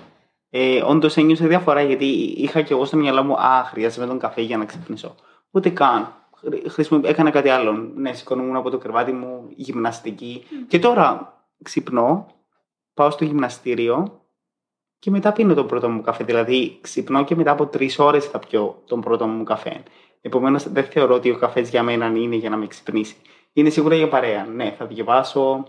Ε, 0.50 0.82
Όντως 0.82 1.18
ένιωσα 1.18 1.48
διαφορά 1.48 1.82
γιατί 1.82 2.06
είχα 2.38 2.62
και 2.62 2.74
εγώ 2.74 2.86
στο 2.86 2.98
μυαλό 2.98 3.24
μου, 3.24 3.34
Α, 3.34 3.64
χρειάζομαι 3.64 4.08
τον 4.08 4.20
καφέ 4.20 4.42
για 4.42 4.58
να 4.58 4.66
ξυπνήσω. 4.66 5.16
Ούτε 5.52 5.70
καν. 5.70 6.14
Χρη- 6.38 6.70
χρησιμο- 6.70 7.06
Έκανα 7.06 7.30
κάτι 7.30 7.50
άλλο. 7.50 7.72
Ναι, 7.96 8.14
σηκωνόμουν 8.14 8.56
από 8.56 8.70
το 8.70 8.78
κρεβάτι 8.78 9.12
μου, 9.12 9.48
γυμναστική. 9.56 10.44
Και 10.68 10.80
τώρα 10.80 11.34
ξυπνώ, 11.64 12.26
πάω 12.94 13.10
στο 13.10 13.24
γυμναστήριο 13.24 14.22
και 15.06 15.12
μετά 15.12 15.32
πίνω 15.32 15.54
τον 15.54 15.68
πρώτο 15.68 15.89
μου 15.89 16.02
καφέ. 16.02 16.24
Δηλαδή, 16.24 16.78
ξυπνώ 16.82 17.24
και 17.24 17.36
μετά 17.36 17.52
από 17.52 17.65
τρεις 17.65 18.00
ώρες 18.00 18.26
θα 18.26 18.39
πιω 18.39 18.82
τον 18.86 19.02
πρώτο 19.02 19.28
μου 19.28 19.44
καφέ. 19.44 19.84
Επομένως, 20.22 20.70
δεν 20.70 20.84
θεωρώ 20.84 21.15
ότι 21.15 21.32
ο 21.32 21.38
καφές 21.38 21.70
για 21.70 21.84
μένα 21.84 22.06
είναι 22.06 22.36
για 22.36 22.50
να 22.50 22.58
με 22.58 22.68
ξυπνήσει. 22.68 23.15
Είναι 23.54 23.70
σίγουρα 23.70 23.96
για 23.96 24.08
παρέα. 24.08 24.46
Ναι, 24.46 24.76
θα 24.78 24.86
διαβάσω, 24.86 25.63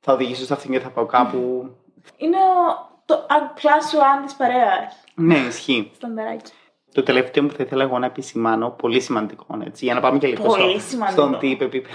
θα 0.00 0.12
οδηγήσω 0.12 0.44
στο 0.44 0.54
αυτοκίνητο, 0.54 0.84
θα 0.84 0.90
πάω 0.90 1.06
κάπου. 1.06 1.70
Είναι 2.16 2.36
ο, 2.36 2.90
το 3.04 3.14
απλά 3.14 3.80
σου 3.80 4.04
αν 4.04 4.24
της 4.24 4.34
παρέας. 4.34 5.04
Ναι, 5.14 5.36
ισχύει. 5.36 5.90
Σταντεράκι. 5.94 6.52
Το 6.92 7.02
τελευταίο 7.02 7.46
που 7.46 7.52
θα 7.54 7.62
ήθελα 7.62 7.82
εγώ 7.82 7.98
να 7.98 8.06
επισημάνω, 8.06 8.70
πολύ 8.70 9.00
σημαντικό, 9.00 9.46
έτσι, 9.66 9.84
για 9.84 9.94
να 9.94 10.00
πάμε 10.00 10.18
και 10.18 10.26
λίγο 10.26 10.42
Πολύ 10.44 10.78
στο- 10.80 10.88
σημαντικό. 10.88 11.20
στον 11.22 11.38
τύπο 11.38 11.64
επίπεδο. 11.64 11.94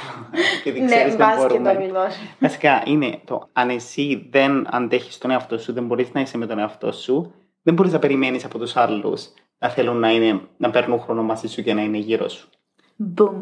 Γιατί 0.63 0.79
Ναι, 0.79 0.85
ξέρεις 0.85 1.15
δεν 1.15 1.27
βάζει 1.27 1.47
και 1.47 1.59
μπορούμε. 1.59 1.73
το 1.73 1.89
γλώσσα. 1.89 2.17
Βασικά 2.39 2.83
είναι 2.85 3.19
το 3.25 3.49
αν 3.53 3.69
εσύ 3.69 4.27
δεν 4.31 4.75
αντέχεις 4.75 5.17
τον 5.17 5.31
εαυτό 5.31 5.57
σου, 5.57 5.73
δεν 5.73 5.85
μπορείς 5.85 6.11
να 6.13 6.21
είσαι 6.21 6.37
με 6.37 6.45
τον 6.45 6.59
εαυτό 6.59 6.91
σου, 6.91 7.33
δεν 7.61 7.73
μπορείς 7.73 7.91
να 7.91 7.99
περιμένεις 7.99 8.45
από 8.45 8.57
τους 8.59 8.75
άλλους 8.75 9.27
να 9.57 9.69
θέλουν 9.69 9.97
να, 9.99 10.11
είναι, 10.11 10.41
να 10.57 10.69
παίρνουν 10.69 10.99
χρόνο 10.99 11.23
μαζί 11.23 11.47
σου 11.47 11.61
και 11.63 11.73
να 11.73 11.81
είναι 11.81 11.97
γύρω 11.97 12.27
σου. 12.29 12.47
Boom. 13.17 13.41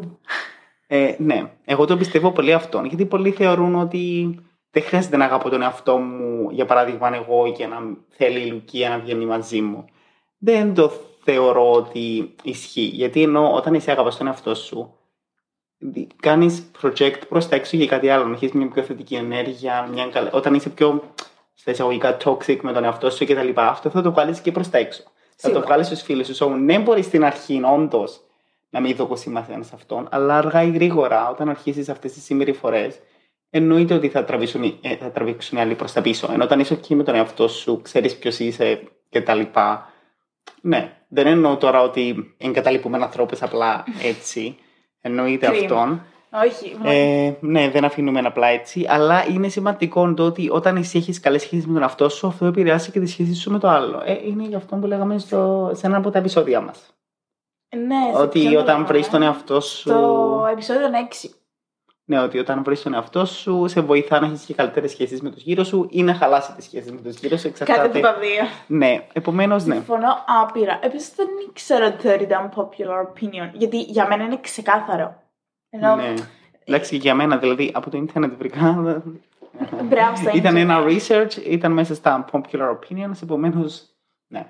Ε, 0.86 1.14
ναι, 1.18 1.50
εγώ 1.64 1.84
το 1.84 1.96
πιστεύω 1.96 2.30
πολύ 2.32 2.52
αυτόν, 2.52 2.84
γιατί 2.84 3.04
πολλοί 3.06 3.30
θεωρούν 3.30 3.74
ότι 3.74 4.34
δεν 4.70 4.82
χρειάζεται 4.82 5.16
να 5.16 5.24
αγαπώ 5.24 5.48
τον 5.48 5.62
εαυτό 5.62 5.96
μου, 5.96 6.50
για 6.50 6.64
παράδειγμα, 6.64 7.14
εγώ 7.14 7.52
και 7.56 7.66
να 7.66 7.76
θέλει 8.08 8.38
η 8.40 8.50
Λουκία 8.50 8.88
να 8.88 8.98
βγαίνει 8.98 9.26
μαζί 9.26 9.60
μου. 9.60 9.84
Δεν 10.38 10.74
το 10.74 10.92
θεωρώ 11.26 11.72
ότι 11.72 12.34
ισχύει, 12.42 12.80
γιατί 12.92 13.22
ενώ 13.22 13.52
όταν 13.54 13.74
εσύ 13.74 13.90
αγαπάς 13.90 14.16
τον 14.16 14.26
εαυτό 14.26 14.54
σου, 14.54 14.94
κάνεις 16.20 16.70
project 16.82 17.20
προς 17.28 17.48
τα 17.48 17.56
έξω 17.56 17.76
για 17.76 17.86
κάτι 17.86 18.08
άλλο, 18.08 18.24
να 18.26 18.34
έχεις 18.34 18.52
μια 18.52 18.68
πιο 18.68 18.82
θετική 18.82 19.14
ενέργεια, 19.14 19.88
μια 19.92 20.06
καλ... 20.06 20.28
όταν 20.32 20.54
είσαι 20.54 20.68
πιο 20.68 21.02
στα 21.54 21.70
εισαγωγικά 21.70 22.16
toxic 22.24 22.58
με 22.62 22.72
τον 22.72 22.84
εαυτό 22.84 23.10
σου 23.10 23.24
κτλ. 23.24 23.48
Αυτό 23.54 23.90
θα 23.90 24.02
το 24.02 24.12
βγάλεις 24.12 24.40
και 24.40 24.52
προς 24.52 24.70
τα 24.70 24.78
έξω. 24.78 25.02
Θα 25.02 25.08
το 25.08 25.46
Σίγουρα. 25.48 25.60
βγάλεις 25.66 25.86
στους 25.86 26.02
φίλους 26.02 26.26
σου. 26.26 26.44
So, 26.44 26.48
ναι, 26.60 26.78
μπορείς 26.78 27.04
στην 27.06 27.24
αρχή 27.24 27.60
όντως 27.74 28.20
να 28.70 28.80
μην 28.80 28.96
δώσει 28.96 29.22
σημασία 29.22 29.62
σε 29.62 29.70
αυτόν, 29.74 30.08
αλλά 30.10 30.36
αργά 30.38 30.62
ή 30.62 30.70
γρήγορα, 30.70 31.30
όταν 31.30 31.48
αρχίσεις 31.48 31.88
αυτές 31.88 32.12
τις 32.12 32.22
συμπεριφορές, 32.24 32.98
εννοείται 33.50 33.94
ότι 33.94 34.08
θα 34.08 34.24
τραβήξουν, 34.24 34.62
οι- 34.62 34.78
ε, 34.82 34.96
θα 34.96 35.10
τραβήξουν 35.10 35.58
οι 35.58 35.60
άλλοι 35.60 35.74
προς 35.74 35.92
τα 35.92 36.00
πίσω. 36.00 36.28
Ενώ 36.32 36.44
όταν 36.44 36.60
είσαι 36.60 36.74
εκεί 36.74 36.94
με 36.94 37.02
τον 37.02 37.14
εαυτό 37.14 37.48
σου, 37.48 37.80
ξέρεις 37.82 38.16
ποιος 38.16 38.38
είσαι 38.38 38.82
κτλ. 39.10 39.40
Ναι, 40.60 40.92
δεν 41.08 41.26
εννοώ 41.26 41.56
τώρα 41.56 41.82
ότι 41.82 42.34
εγκαταλείπουμε 42.38 42.98
ανθρώπους 43.02 43.42
απλά 43.42 43.84
έτσι. 44.02 44.56
Εννοείται 45.00 45.46
Κρίμα. 45.46 45.62
αυτόν. 45.62 46.02
Όχι. 46.46 46.76
Ε, 46.84 47.32
ναι, 47.40 47.70
δεν 47.70 47.84
αφήνουμε 47.84 48.20
απλά 48.20 48.46
έτσι. 48.46 48.86
Αλλά 48.88 49.26
είναι 49.28 49.48
σημαντικό 49.48 50.14
το 50.14 50.24
ότι 50.24 50.48
όταν 50.50 50.76
εσύ 50.76 50.98
έχεις 50.98 51.20
καλές 51.20 51.42
σχέσεις 51.42 51.66
με 51.66 51.72
τον 51.72 51.82
εαυτό 51.82 52.08
σου, 52.08 52.26
αυτό 52.26 52.46
επηρεάσει 52.46 52.90
και 52.90 53.00
τη 53.00 53.06
σχέση 53.06 53.34
σου 53.34 53.50
με 53.50 53.58
το 53.58 53.68
άλλο. 53.68 54.02
Ε, 54.04 54.18
είναι 54.26 54.42
γι' 54.42 54.54
αυτό 54.54 54.76
που 54.76 54.86
λέγαμε 54.86 55.18
στο, 55.18 55.70
σε 55.74 55.86
ένα 55.86 55.96
από 55.96 56.10
τα 56.10 56.18
επεισόδια 56.18 56.60
μας. 56.60 56.94
ναι, 57.76 58.14
σε 58.14 58.22
Ότι 58.22 58.38
ποιον 58.38 58.52
το 58.52 58.58
όταν 58.58 58.66
λέγαμε; 58.66 58.86
βρεις 58.86 59.10
τον 59.10 59.22
εαυτό 59.22 59.60
σου. 59.60 59.78
Στο 59.78 60.48
επεισόδιο 60.52 60.88
6. 61.22 61.30
Ναι, 62.08 62.20
ότι 62.20 62.38
όταν 62.38 62.62
βρεις 62.62 62.82
τον 62.82 62.94
εαυτό 62.94 63.24
σου, 63.24 63.64
σε 63.68 63.80
βοηθά 63.80 64.20
να 64.20 64.26
έχεις 64.26 64.44
και 64.44 64.54
καλύτερες 64.54 64.90
σχέσεις 64.90 65.20
με 65.20 65.30
τους 65.30 65.42
γύρω 65.42 65.64
σου 65.64 65.86
ή 65.90 66.02
να 66.02 66.14
χαλάσει 66.14 66.52
τις 66.52 66.64
σχέσεις 66.64 66.92
με 66.92 67.00
τους 67.00 67.16
γύρω 67.18 67.36
σου. 67.36 67.52
Κάτι 67.52 67.62
από 67.72 67.82
Εξαρτάται. 67.82 68.00
τα 68.00 68.14
δύο. 68.20 68.42
Ναι, 68.66 69.06
επομένως, 69.12 69.64
ναι. 69.64 69.74
Συμφωνώ 69.74 70.08
άπειρα. 70.42 70.78
Επίσης 70.82 71.14
δεν 71.14 71.26
ήξερα 71.48 71.86
ότι 71.86 72.02
θεωρείται 72.02 72.36
unpopular 72.42 73.00
opinion. 73.12 73.50
Γιατί 73.52 73.80
για 73.80 74.06
μένα 74.06 74.24
είναι 74.24 74.38
ξεκάθαρο. 74.40 75.22
Ενώ 75.70 75.96
ναι. 75.96 76.14
Εντάξει, 76.64 76.90
και 76.90 76.96
για 76.96 77.14
μένα, 77.14 77.36
δηλαδή 77.36 77.70
από 77.74 77.90
το 77.90 77.96
Ιντερνετ 77.96 78.32
βρήκα. 78.38 78.58
Μπράβο 79.84 80.16
στο 80.16 80.30
ήταν 80.34 80.56
ίντερνετ. 80.56 80.62
ένα 80.62 80.84
research, 80.86 81.46
ήταν 81.46 81.72
μέσα 81.72 81.94
στα 81.94 82.24
popular 82.32 82.70
opinions, 82.70 83.22
επομένως. 83.22 83.82
Ναι. 84.26 84.46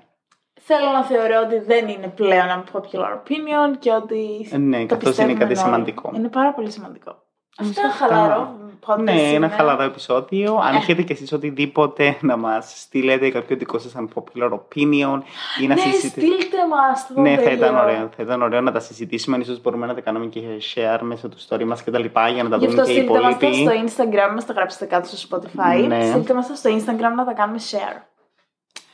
θέλω 0.61 0.91
να 0.91 1.03
θεωρώ 1.03 1.41
ότι 1.45 1.59
δεν 1.59 1.87
είναι 1.87 2.07
πλέον 2.07 2.45
unpopular 2.63 3.13
opinion 3.13 3.77
και 3.79 3.91
ότι. 3.91 4.47
Ε, 4.51 4.57
ναι, 4.57 4.85
το 4.85 4.85
καθώς 4.85 5.17
είναι 5.17 5.27
πιστεύουμε 5.27 5.33
κάτι 5.33 5.43
όλοι. 5.53 5.55
σημαντικό. 5.57 6.11
Είναι 6.15 6.27
πάρα 6.27 6.53
πολύ 6.53 6.71
σημαντικό. 6.71 7.25
Αυτό 7.59 7.81
είναι 7.81 7.89
αυτά. 7.91 8.05
χαλαρό. 8.05 8.55
podcast 8.85 8.99
Ναι, 9.03 9.11
ένα 9.11 9.27
σήμερα. 9.29 9.49
χαλαρό 9.55 9.83
επεισόδιο. 9.83 10.55
Αν 10.63 10.73
Ε. 10.73 10.77
έχετε 10.77 11.01
κι 11.01 11.11
εσείς 11.11 11.31
οτιδήποτε 11.31 12.17
να 12.21 12.37
μας 12.37 12.73
στείλετε 12.81 13.29
κάποιο 13.29 13.55
δικό 13.55 13.79
σας 13.79 13.93
unpopular 13.99 14.49
opinion 14.51 15.19
ή 15.61 15.67
να 15.67 15.73
Ναι, 15.73 15.81
συζητήσετε. 15.81 16.09
στείλτε 16.21 16.57
μας. 16.69 17.09
Ναι, 17.15 17.37
θα 17.37 17.51
ήταν 17.51 17.75
ωραίο. 17.77 18.09
Θα 18.15 18.23
ήταν 18.23 18.41
ωραίο 18.41 18.61
να 18.61 18.71
τα 18.71 18.79
συζητήσουμε. 18.79 19.37
Ίσως 19.37 19.61
μπορούμε 19.61 19.85
να 19.85 19.93
τα 19.93 20.01
κάνουμε 20.01 20.25
και 20.25 20.39
share 20.73 20.99
μέσω 21.01 21.29
του 21.29 21.37
story 21.49 21.63
μας 21.63 21.83
και 21.83 21.91
τα 21.91 21.99
λοιπά 21.99 22.27
για 22.29 22.43
να 22.43 22.49
τα 22.49 22.57
Γι' 22.57 22.67
δουν 22.67 22.79
αυτό 22.79 22.91
και 22.91 22.99
οι 22.99 23.01
στείλτε 23.03 23.19
μας 23.21 23.37
τα 23.37 23.47
υπόλοιποι. 23.47 23.83
στο 23.87 24.03
Instagram, 24.03 24.33
μας 24.33 24.45
τα 24.45 24.53
γράψετε 24.53 24.85
κάτω 24.85 25.07
στο 25.07 25.37
Spotify. 25.37 25.87
Ναι. 25.87 26.05
Στείλτε 26.09 26.33
μας 26.33 26.47
τα 26.47 26.55
στο 26.55 26.69
Instagram 26.75 27.13
να 27.15 27.25
τα 27.25 27.33
κάνουμε 27.33 27.59
share. 27.71 28.06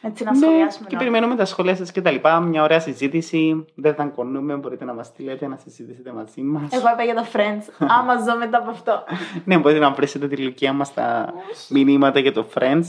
Έτσι 0.06 0.24
να 0.24 0.32
Ναι, 0.32 0.38
σχολιάσουμε. 0.38 0.88
και 0.88 0.96
όλοι. 0.96 1.06
περιμένουμε 1.06 1.36
τα 1.36 1.46
σχόλια 1.46 1.76
σας 1.76 1.92
και 1.92 2.02
τα 2.02 2.12
λοιπά. 2.12 2.40
Μια 2.40 2.64
ωραία 2.64 2.80
συζήτηση. 2.80 3.66
Δεν 3.76 3.96
θα 3.96 4.04
κονούμε. 4.06 4.56
Μπορείτε 4.56 4.86
να 4.86 4.94
μας 4.94 5.08
στείλετε 5.08 5.48
να 5.48 5.58
συζητήσετε 5.58 6.12
μαζί 6.12 6.42
μας. 6.42 6.72
Εγώ 6.72 6.86
είπα 6.94 7.04
για 7.04 7.14
τα 7.16 7.26
Friends. 7.34 7.74
Άμα 8.00 8.16
ζω 8.18 8.38
μετά 8.38 8.58
από 8.58 8.70
αυτό. 8.70 9.04
Ναι, 9.46 9.58
μπορείτε 9.58 9.80
να 9.80 9.92
βρέσετε 9.92 10.28
τη 10.28 10.42
ηλικία 10.42 10.74
μας 10.74 10.88
στα 10.88 11.34
μηνύματα 11.70 12.20
για 12.20 12.34
το 12.34 12.46
Friends 12.54 12.86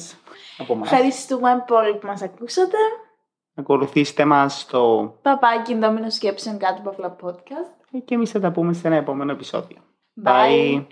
από 0.58 0.72
εμάς. 0.72 0.92
Ευχαριστούμε 0.92 1.64
πολύ 1.66 1.94
που 1.96 2.06
μας 2.06 2.22
ακούσατε. 2.22 2.76
Ακολουθήστε 3.56 4.24
μας 4.24 4.60
στο... 4.60 5.14
Παπάκι 5.22 5.74
ντόμινο 5.74 6.10
σκέψεων 6.10 6.58
κάτω 6.58 6.80
από 6.80 6.90
απλά 6.90 7.16
podcast. 7.22 8.00
και 8.04 8.14
εμείς 8.14 8.30
θα 8.30 8.40
τα 8.40 8.50
πούμε 8.50 8.72
σε 8.72 8.86
ένα 8.86 8.96
επόμενο 8.96 9.32
επεισόδιο. 9.32 9.76
Bye. 10.24 10.30
Bye. 10.30 10.84